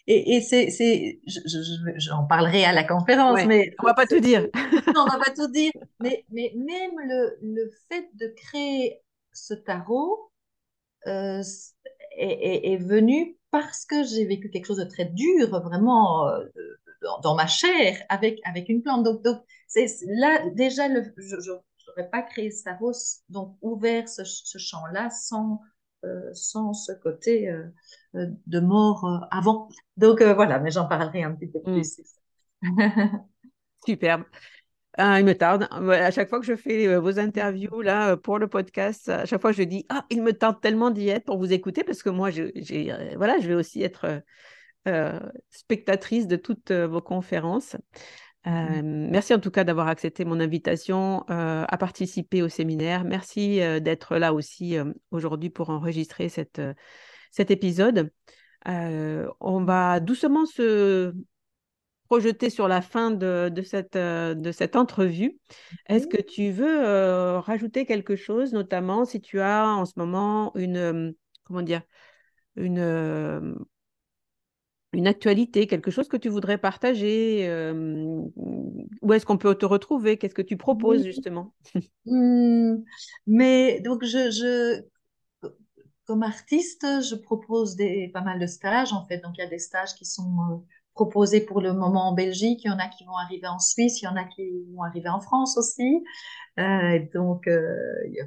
et, 0.06 0.36
et 0.36 0.40
c'est, 0.40 1.20
j'en 1.96 2.26
parlerai 2.26 2.64
à 2.64 2.72
la 2.72 2.82
conférence, 2.82 3.44
mais 3.46 3.74
on 3.80 3.86
va 3.86 3.94
pas 3.94 4.06
tout 4.06 4.20
dire. 4.20 4.48
non, 4.94 5.04
on 5.06 5.10
va 5.10 5.18
pas 5.18 5.30
tout 5.30 5.50
dire. 5.50 5.72
Mais, 6.00 6.24
mais 6.30 6.52
même 6.54 6.98
le, 7.08 7.38
le 7.42 7.70
fait 7.88 8.08
de 8.14 8.32
créer 8.36 9.00
ce 9.32 9.52
tarot 9.52 10.30
euh, 11.08 11.42
est, 12.16 12.72
est, 12.72 12.76
venu 12.76 13.36
parce 13.50 13.84
que 13.84 14.04
j'ai 14.04 14.24
vécu 14.26 14.48
quelque 14.50 14.66
chose 14.66 14.78
de 14.78 14.84
très 14.84 15.06
dur, 15.06 15.48
vraiment 15.60 16.30
dans, 17.22 17.34
ma 17.34 17.46
chair, 17.46 18.02
avec, 18.08 18.40
avec 18.44 18.68
une 18.68 18.82
plante. 18.82 19.04
Donc, 19.04 19.22
donc 19.22 19.42
c'est 19.66 19.86
là 20.06 20.48
déjà, 20.54 20.88
le, 20.88 21.02
je 21.16 21.50
n'aurais 21.50 22.10
pas 22.10 22.22
créé 22.22 22.50
tarot, 22.64 22.92
donc 23.28 23.56
ouvert 23.62 24.08
ce, 24.08 24.24
ce 24.24 24.58
champ-là 24.58 25.10
sans 25.10 25.60
euh, 26.04 26.30
sans 26.32 26.74
ce 26.74 26.92
côté 26.92 27.50
euh, 27.50 27.64
euh, 28.14 28.26
de 28.46 28.60
mort 28.60 29.26
avant. 29.32 29.68
Donc 29.96 30.22
voilà, 30.22 30.60
mais 30.60 30.70
j'en 30.70 30.86
parlerai 30.86 31.24
un 31.24 31.34
petit 31.34 31.48
peu 31.48 31.58
mm. 31.58 31.72
plus. 31.72 32.00
Superbe. 33.84 34.22
Ah, 34.96 35.18
il 35.18 35.26
me 35.26 35.34
tarde. 35.34 35.66
À 35.72 36.10
chaque 36.12 36.28
fois 36.28 36.38
que 36.38 36.46
je 36.46 36.54
fais 36.54 36.96
vos 36.98 37.18
interviews 37.18 37.82
là 37.82 38.16
pour 38.16 38.38
le 38.38 38.46
podcast, 38.46 39.08
à 39.08 39.26
chaque 39.26 39.40
fois 39.40 39.50
je 39.50 39.64
dis 39.64 39.86
ah 39.88 40.04
il 40.10 40.22
me 40.22 40.32
tarde 40.32 40.60
tellement 40.60 40.90
d'y 40.90 41.08
être 41.08 41.24
pour 41.24 41.38
vous 41.38 41.52
écouter 41.52 41.82
parce 41.82 42.02
que 42.02 42.10
moi 42.10 42.30
j'ai 42.30 42.92
voilà 43.16 43.38
je 43.38 43.48
vais 43.48 43.54
aussi 43.54 43.82
être 43.82 44.22
spectatrice 45.50 46.26
de 46.26 46.36
toutes 46.36 46.72
vos 46.72 47.00
conférences. 47.00 47.76
Euh, 48.46 48.82
merci 48.82 49.34
en 49.34 49.40
tout 49.40 49.50
cas 49.50 49.64
d'avoir 49.64 49.88
accepté 49.88 50.24
mon 50.24 50.40
invitation 50.40 51.24
euh, 51.28 51.64
à 51.68 51.76
participer 51.76 52.40
au 52.42 52.48
séminaire. 52.48 53.04
Merci 53.04 53.60
euh, 53.60 53.80
d'être 53.80 54.16
là 54.16 54.32
aussi 54.32 54.76
aujourd'hui 55.10 55.50
pour 55.50 55.70
enregistrer 55.70 56.28
cette, 56.28 56.62
cet 57.30 57.50
épisode. 57.50 58.10
on 58.66 59.64
va 59.64 60.00
doucement 60.00 60.46
se 60.46 61.12
projeter 62.06 62.48
sur 62.48 62.68
la 62.68 62.80
fin 62.80 63.10
de, 63.10 63.50
de 63.52 63.62
cette, 63.62 63.98
de 63.98 64.52
cette 64.52 64.76
entrevue. 64.76 65.38
Est-ce 65.88 66.06
que 66.06 66.22
tu 66.22 66.50
veux 66.50 67.36
rajouter 67.38 67.84
quelque 67.84 68.16
chose, 68.16 68.52
notamment 68.52 69.04
si 69.04 69.20
tu 69.20 69.40
as 69.40 69.66
en 69.66 69.84
ce 69.84 69.92
moment 69.96 70.52
une, 70.54 71.14
comment 71.44 71.60
dire, 71.60 71.82
une 72.56 73.58
une 74.92 75.06
actualité, 75.06 75.66
quelque 75.66 75.90
chose 75.90 76.08
que 76.08 76.16
tu 76.16 76.28
voudrais 76.28 76.58
partager 76.58 77.46
euh, 77.48 78.22
Où 79.02 79.12
est-ce 79.12 79.26
qu'on 79.26 79.38
peut 79.38 79.54
te 79.54 79.66
retrouver? 79.66 80.16
Qu'est-ce 80.16 80.34
que 80.34 80.42
tu 80.42 80.56
proposes 80.56 81.04
justement? 81.04 81.54
Mmh, 82.06 82.84
Mais 83.26 83.80
donc, 83.80 84.02
je, 84.02 84.30
je, 84.30 84.82
comme 86.06 86.22
artiste, 86.22 86.86
je 87.02 87.14
propose 87.14 87.76
des, 87.76 88.08
pas 88.12 88.22
mal 88.22 88.38
de 88.38 88.46
stages 88.46 88.92
en 88.92 89.06
fait. 89.06 89.18
Donc, 89.18 89.36
il 89.36 89.40
y 89.42 89.44
a 89.44 89.48
des 89.48 89.58
stages 89.58 89.94
qui 89.94 90.06
sont 90.06 90.36
euh, 90.50 90.56
proposés 90.94 91.40
pour 91.42 91.60
le 91.60 91.74
moment 91.74 92.08
en 92.08 92.12
Belgique, 92.14 92.62
il 92.64 92.68
y 92.68 92.70
en 92.70 92.78
a 92.78 92.88
qui 92.88 93.04
vont 93.04 93.16
arriver 93.16 93.46
en 93.46 93.58
Suisse, 93.58 94.00
il 94.00 94.06
y 94.06 94.08
en 94.08 94.16
a 94.16 94.24
qui 94.24 94.42
vont 94.74 94.82
arriver 94.82 95.08
en 95.10 95.20
France 95.20 95.58
aussi. 95.58 96.02
Euh, 96.58 97.00
donc, 97.14 97.44
il 97.46 98.12
y 98.14 98.20
a, 98.20 98.24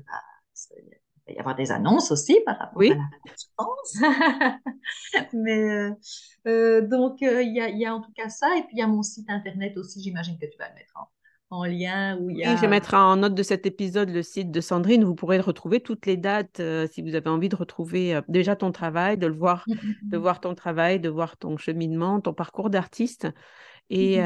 il 0.77 1.00
va 1.31 1.37
y 1.37 1.39
avoir 1.39 1.55
des 1.55 1.71
annonces 1.71 2.11
aussi 2.11 2.39
par 2.45 2.57
rapport 2.57 2.77
oui. 2.77 2.91
à 2.91 2.95
la 2.95 3.03
je 3.25 3.45
pense. 3.57 3.97
Mais 5.33 5.69
euh, 5.69 5.91
euh, 6.47 6.87
donc, 6.87 7.21
euh, 7.21 7.41
il, 7.41 7.55
y 7.55 7.61
a, 7.61 7.69
il, 7.69 7.79
y 7.79 7.85
a, 7.85 7.95
en 7.95 8.01
tout 8.01 8.11
cas 8.15 8.29
ça. 8.29 8.47
Et 8.57 8.61
puis, 8.61 8.71
il 8.73 8.79
y 8.79 8.81
a 8.81 8.87
mon 8.87 9.03
site 9.03 9.29
internet 9.29 9.77
aussi, 9.77 10.01
j'imagine 10.01 10.37
que 10.37 10.45
tu 10.45 10.57
vas 10.57 10.69
le 10.69 10.75
mettre 10.75 10.93
en, 11.49 11.65
lien. 11.65 12.17
Où 12.19 12.29
y 12.29 12.43
a... 12.43 12.53
Oui, 12.53 12.57
je 12.61 12.65
mettrai 12.65 12.97
en 12.97 13.17
note 13.17 13.35
de 13.35 13.43
cet 13.43 13.65
épisode 13.65 14.09
le 14.09 14.23
site 14.23 14.51
de 14.51 14.61
Sandrine. 14.61 15.03
Vous 15.03 15.15
pourrez 15.15 15.39
retrouver 15.39 15.81
toutes 15.81 16.05
les 16.05 16.15
dates 16.15 16.61
si 16.91 17.01
vous 17.01 17.15
avez 17.15 17.29
envie 17.29 17.49
de 17.49 17.57
retrouver 17.57 18.21
déjà 18.29 18.55
ton 18.55 18.71
travail, 18.71 19.17
de 19.17 19.27
le 19.27 19.35
voir, 19.35 19.65
de 20.03 20.17
voir 20.17 20.39
ton 20.39 20.55
travail, 20.55 20.99
de 21.01 21.09
voir 21.09 21.35
ton 21.37 21.57
cheminement, 21.57 22.21
ton 22.21 22.33
parcours 22.33 22.69
d'artiste. 22.69 23.27
Et, 23.89 24.21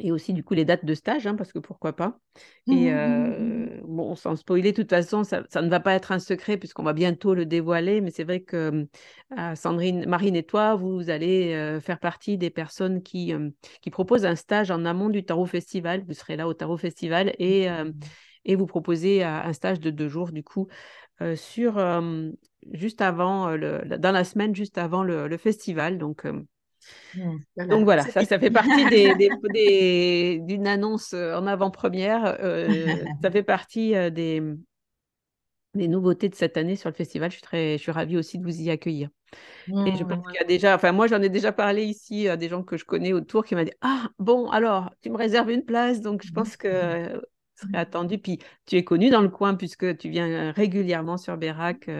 et 0.00 0.10
aussi 0.10 0.32
du 0.32 0.42
coup 0.42 0.54
les 0.54 0.64
dates 0.64 0.84
de 0.84 0.94
stage, 0.94 1.26
hein, 1.26 1.34
parce 1.36 1.52
que 1.52 1.58
pourquoi 1.58 1.94
pas. 1.94 2.18
Et 2.66 2.72
mmh, 2.72 2.76
mmh, 2.76 3.28
mmh, 3.28 3.68
euh, 3.70 3.80
bon, 3.84 4.14
sans 4.16 4.34
spoiler, 4.36 4.72
de 4.72 4.82
toute 4.82 4.90
façon, 4.90 5.22
ça, 5.22 5.42
ça, 5.50 5.62
ne 5.62 5.68
va 5.68 5.80
pas 5.80 5.94
être 5.94 6.10
un 6.10 6.18
secret 6.18 6.56
puisqu'on 6.56 6.82
va 6.82 6.92
bientôt 6.92 7.34
le 7.34 7.46
dévoiler, 7.46 8.00
mais 8.00 8.10
c'est 8.10 8.24
vrai 8.24 8.40
que 8.40 8.86
euh, 9.38 9.54
Sandrine, 9.54 10.06
Marine 10.06 10.34
et 10.36 10.42
toi, 10.42 10.74
vous 10.74 11.10
allez 11.10 11.54
euh, 11.54 11.80
faire 11.80 12.00
partie 12.00 12.38
des 12.38 12.50
personnes 12.50 13.02
qui, 13.02 13.32
qui 13.82 13.90
proposent 13.90 14.26
un 14.26 14.36
stage 14.36 14.70
en 14.70 14.84
amont 14.84 15.10
du 15.10 15.24
Tarot 15.24 15.46
Festival. 15.46 16.04
Vous 16.06 16.14
serez 16.14 16.36
là 16.36 16.48
au 16.48 16.54
Tarot 16.54 16.76
Festival 16.76 17.32
et, 17.38 17.68
et 18.44 18.56
vous 18.56 18.66
proposez 18.66 19.22
un 19.22 19.52
stage 19.52 19.80
de 19.80 19.90
deux 19.90 20.08
jours 20.08 20.32
du 20.32 20.42
coup 20.42 20.68
sur 21.36 21.78
juste 22.72 23.00
avant, 23.00 23.50
le, 23.50 23.82
dans 23.98 24.12
la 24.12 24.24
semaine 24.24 24.54
juste 24.54 24.78
avant 24.78 25.02
le, 25.02 25.28
le 25.28 25.36
festival. 25.36 25.98
Donc 25.98 26.26
Mmh, 27.14 27.38
Donc 27.68 27.84
voilà, 27.84 28.06
ça, 28.06 28.24
ça 28.24 28.38
fait 28.38 28.50
partie 28.50 28.86
d'une 28.86 29.16
des, 29.52 30.40
d'une 30.42 30.66
annonce 30.66 31.12
euh, 31.12 31.36
en 31.36 31.46
avant-première. 31.46 32.36
Euh, 32.40 33.04
ça 33.22 33.30
fait 33.30 33.42
partie 33.44 33.94
euh, 33.94 34.10
des, 34.10 34.42
des 35.74 35.88
nouveautés 35.88 36.28
de 36.28 36.34
cette 36.34 36.56
année 36.56 36.76
sur 36.76 36.88
le 36.88 36.94
festival. 36.94 37.30
Je 37.30 37.36
suis, 37.36 37.42
très, 37.42 37.78
je 37.78 37.82
suis 37.82 37.92
ravie 37.92 38.16
aussi 38.16 38.38
de 38.38 38.44
vous 38.44 38.60
y 38.62 38.70
accueillir. 38.70 39.08
Et 39.84 39.96
je 39.96 40.04
mmh, 40.04 40.08
pense 40.08 40.26
qu'il 40.26 40.36
y 40.36 40.44
a 40.44 40.46
déjà, 40.46 40.76
enfin 40.76 40.92
moi 40.92 41.08
j'en 41.08 41.22
ai 41.22 41.28
déjà 41.30 41.52
parlé 41.52 41.84
ici 41.84 42.28
à 42.28 42.36
des 42.36 42.48
gens 42.48 42.62
que 42.62 42.76
je 42.76 42.84
connais 42.84 43.12
autour 43.12 43.44
qui 43.44 43.54
m'ont 43.56 43.64
dit 43.64 43.72
Ah 43.82 44.08
bon, 44.18 44.50
alors 44.50 44.90
tu 45.02 45.10
me 45.10 45.16
réserves 45.16 45.50
une 45.50 45.64
place, 45.64 46.00
donc 46.00 46.24
je 46.24 46.32
pense 46.32 46.56
que 46.56 47.20
serait 47.56 47.78
attendu. 47.78 48.18
Puis 48.18 48.38
tu 48.66 48.76
es 48.76 48.84
connu 48.84 49.10
dans 49.10 49.22
le 49.22 49.28
coin 49.28 49.54
puisque 49.54 49.96
tu 49.98 50.08
viens 50.10 50.52
régulièrement 50.52 51.16
sur 51.16 51.36
Bérac, 51.36 51.90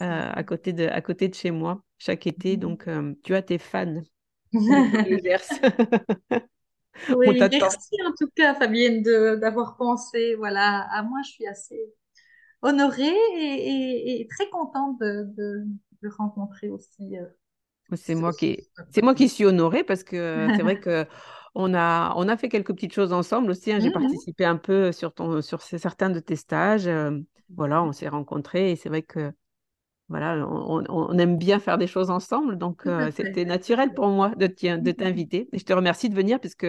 à, 0.00 0.42
côté 0.44 0.72
de, 0.72 0.86
à 0.86 1.00
côté 1.00 1.28
de 1.28 1.34
chez 1.34 1.50
moi, 1.50 1.82
chaque 1.98 2.26
été. 2.26 2.56
Mmh. 2.56 2.60
Donc 2.60 2.88
tu 3.22 3.34
as 3.34 3.42
tes 3.42 3.58
fans. 3.58 4.02
oui, 7.16 7.38
merci 7.38 7.96
en 8.06 8.12
tout 8.18 8.28
cas, 8.34 8.54
Fabienne, 8.54 9.02
d'avoir 9.02 9.76
pensé 9.76 10.34
voilà, 10.34 10.86
à 10.92 11.02
moi. 11.02 11.20
Je 11.24 11.30
suis 11.30 11.46
assez 11.46 11.80
honorée 12.62 13.14
et, 13.36 14.26
très 14.30 14.48
contente 14.50 14.98
de, 15.00 15.26
de, 15.36 16.08
rencontrer 16.16 16.68
aussi. 16.68 17.16
Euh, 17.16 17.26
c'est 17.94 18.14
moi 18.14 18.32
qui 18.32 18.68
c'est 18.90 19.02
moi 19.02 19.14
qui 19.14 19.28
suis 19.28 19.44
honorée 19.44 19.84
parce 19.84 20.02
que 20.04 20.48
c'est 20.56 20.62
vrai 20.62 20.80
que 20.80 21.06
on 21.54 21.74
a 21.74 22.12
on 22.16 22.28
a 22.28 22.36
fait 22.36 22.48
quelques 22.48 22.72
petites 22.74 22.94
choses 22.94 23.12
ensemble 23.12 23.50
aussi. 23.50 23.72
Hein. 23.72 23.80
J'ai 23.80 23.90
mmh 23.90 23.92
participé 23.92 24.44
un 24.44 24.56
peu 24.56 24.92
sur 24.92 25.12
ton 25.12 25.42
sur 25.42 25.62
certains 25.62 26.10
de 26.10 26.20
tes 26.20 26.36
stages. 26.36 26.86
Euh, 26.86 27.18
voilà, 27.54 27.82
on 27.82 27.92
s'est 27.92 28.08
rencontrés 28.08 28.70
et 28.70 28.76
c'est 28.76 28.88
vrai 28.88 29.02
que 29.02 29.32
voilà, 30.10 30.44
on, 30.44 31.16
aime 31.18 31.38
bien 31.38 31.60
faire 31.60 31.78
des 31.78 31.86
choses 31.86 32.10
ensemble, 32.10 32.58
donc 32.58 32.84
euh, 32.84 33.12
c'était 33.14 33.44
naturel 33.44 33.94
pour 33.94 34.08
moi 34.08 34.34
de, 34.34 34.48
de 34.48 34.90
t'inviter. 34.90 35.48
Et 35.52 35.58
je 35.60 35.64
te 35.64 35.72
remercie 35.72 36.08
de 36.08 36.16
venir, 36.16 36.40
puisque 36.40 36.66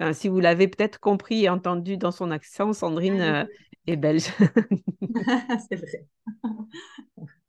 euh, 0.00 0.12
si 0.12 0.28
vous 0.28 0.38
l'avez 0.38 0.68
peut-être 0.68 1.00
compris 1.00 1.42
et 1.42 1.48
entendu 1.48 1.96
dans 1.96 2.12
son 2.12 2.30
accent, 2.30 2.72
Sandrine 2.72 3.20
ah 3.20 3.40
euh, 3.40 3.46
est 3.88 3.96
belge. 3.96 4.28
C'est 5.68 5.74
vrai. 5.74 6.06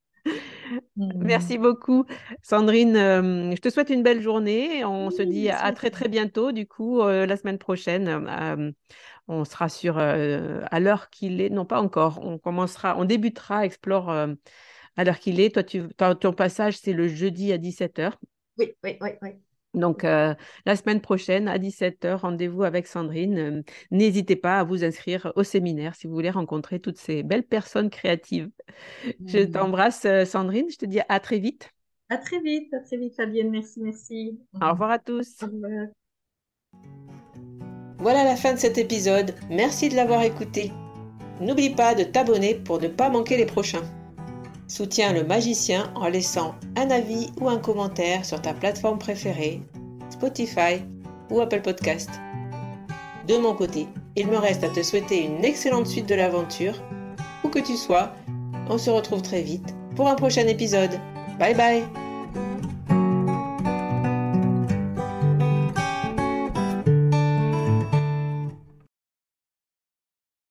Merci 0.97 1.57
beaucoup, 1.57 2.05
Sandrine. 2.41 2.95
je 2.95 3.59
te 3.59 3.69
souhaite 3.69 3.89
une 3.89 4.03
belle 4.03 4.21
journée. 4.21 4.83
On 4.83 5.11
se 5.11 5.21
dit 5.21 5.49
à 5.49 5.71
très 5.71 5.89
très 5.89 6.07
bientôt. 6.09 6.51
Du 6.51 6.67
coup, 6.67 7.01
la 7.03 7.37
semaine 7.37 7.57
prochaine, 7.57 8.73
on 9.27 9.45
sera 9.45 9.69
sur 9.69 9.97
à 9.97 10.79
l'heure 10.79 11.09
qu'il 11.09 11.41
est. 11.41 11.49
Non, 11.49 11.65
pas 11.65 11.81
encore. 11.81 12.19
On 12.23 12.37
commencera, 12.37 12.97
on 12.97 13.05
débutera 13.05 13.65
Explore 13.65 14.09
à 14.09 15.03
l'heure 15.03 15.19
qu'il 15.19 15.39
est. 15.39 15.53
Toi, 15.53 15.63
tu, 15.63 15.83
ton 16.19 16.33
passage, 16.33 16.77
c'est 16.77 16.93
le 16.93 17.07
jeudi 17.07 17.51
à 17.51 17.57
17h. 17.57 18.13
Oui, 18.57 18.73
oui, 18.83 18.97
oui, 19.01 19.09
oui. 19.21 19.29
Donc, 19.75 20.03
euh, 20.03 20.33
la 20.65 20.75
semaine 20.75 21.01
prochaine, 21.01 21.47
à 21.47 21.57
17h, 21.59 22.15
rendez-vous 22.21 22.63
avec 22.63 22.87
Sandrine. 22.87 23.37
Euh, 23.37 23.61
N'hésitez 23.91 24.35
pas 24.35 24.59
à 24.59 24.63
vous 24.63 24.83
inscrire 24.83 25.31
au 25.35 25.43
séminaire 25.43 25.93
si 25.95 26.07
vous 26.07 26.13
voulez 26.13 26.29
rencontrer 26.31 26.79
toutes 26.79 26.97
ces 26.97 27.23
belles 27.23 27.43
personnes 27.43 27.89
créatives. 27.89 28.49
Je 29.25 29.39
Mm. 29.39 29.51
t'embrasse, 29.51 30.05
euh, 30.05 30.25
Sandrine. 30.25 30.67
Je 30.71 30.77
te 30.77 30.85
dis 30.85 30.99
à 31.09 31.19
très 31.19 31.39
vite. 31.39 31.69
À 32.09 32.17
très 32.17 32.39
vite, 32.39 32.73
à 32.73 32.79
très 32.79 32.97
vite, 32.97 33.15
Fabienne. 33.15 33.49
Merci, 33.51 33.79
merci. 33.81 34.39
Au 34.61 34.71
revoir 34.71 34.91
à 34.91 34.99
tous. 34.99 35.43
Au 35.43 35.47
revoir. 35.47 35.87
Voilà 37.99 38.23
la 38.23 38.35
fin 38.35 38.53
de 38.53 38.59
cet 38.59 38.77
épisode. 38.77 39.33
Merci 39.49 39.89
de 39.89 39.95
l'avoir 39.95 40.21
écouté. 40.23 40.71
N'oublie 41.41 41.71
pas 41.73 41.95
de 41.95 42.03
t'abonner 42.03 42.55
pour 42.55 42.79
ne 42.79 42.87
pas 42.87 43.09
manquer 43.09 43.37
les 43.37 43.45
prochains. 43.45 43.81
Soutiens 44.67 45.13
le 45.13 45.23
magicien 45.23 45.91
en 45.95 46.07
laissant 46.07 46.55
un 46.75 46.89
avis 46.89 47.29
ou 47.39 47.49
un 47.49 47.57
commentaire 47.57 48.25
sur 48.25 48.41
ta 48.41 48.53
plateforme 48.53 48.97
préférée, 48.97 49.61
Spotify 50.09 50.83
ou 51.29 51.39
Apple 51.39 51.61
Podcast. 51.61 52.09
De 53.27 53.37
mon 53.37 53.53
côté, 53.53 53.87
il 54.15 54.27
me 54.27 54.37
reste 54.37 54.63
à 54.63 54.69
te 54.69 54.81
souhaiter 54.81 55.23
une 55.23 55.45
excellente 55.45 55.87
suite 55.87 56.09
de 56.09 56.15
l'aventure. 56.15 56.81
Où 57.43 57.49
que 57.49 57.59
tu 57.59 57.77
sois, 57.77 58.11
on 58.69 58.77
se 58.77 58.89
retrouve 58.89 59.21
très 59.21 59.41
vite 59.41 59.75
pour 59.95 60.07
un 60.07 60.15
prochain 60.15 60.47
épisode. 60.47 60.99
Bye 61.39 61.55
bye 61.55 62.04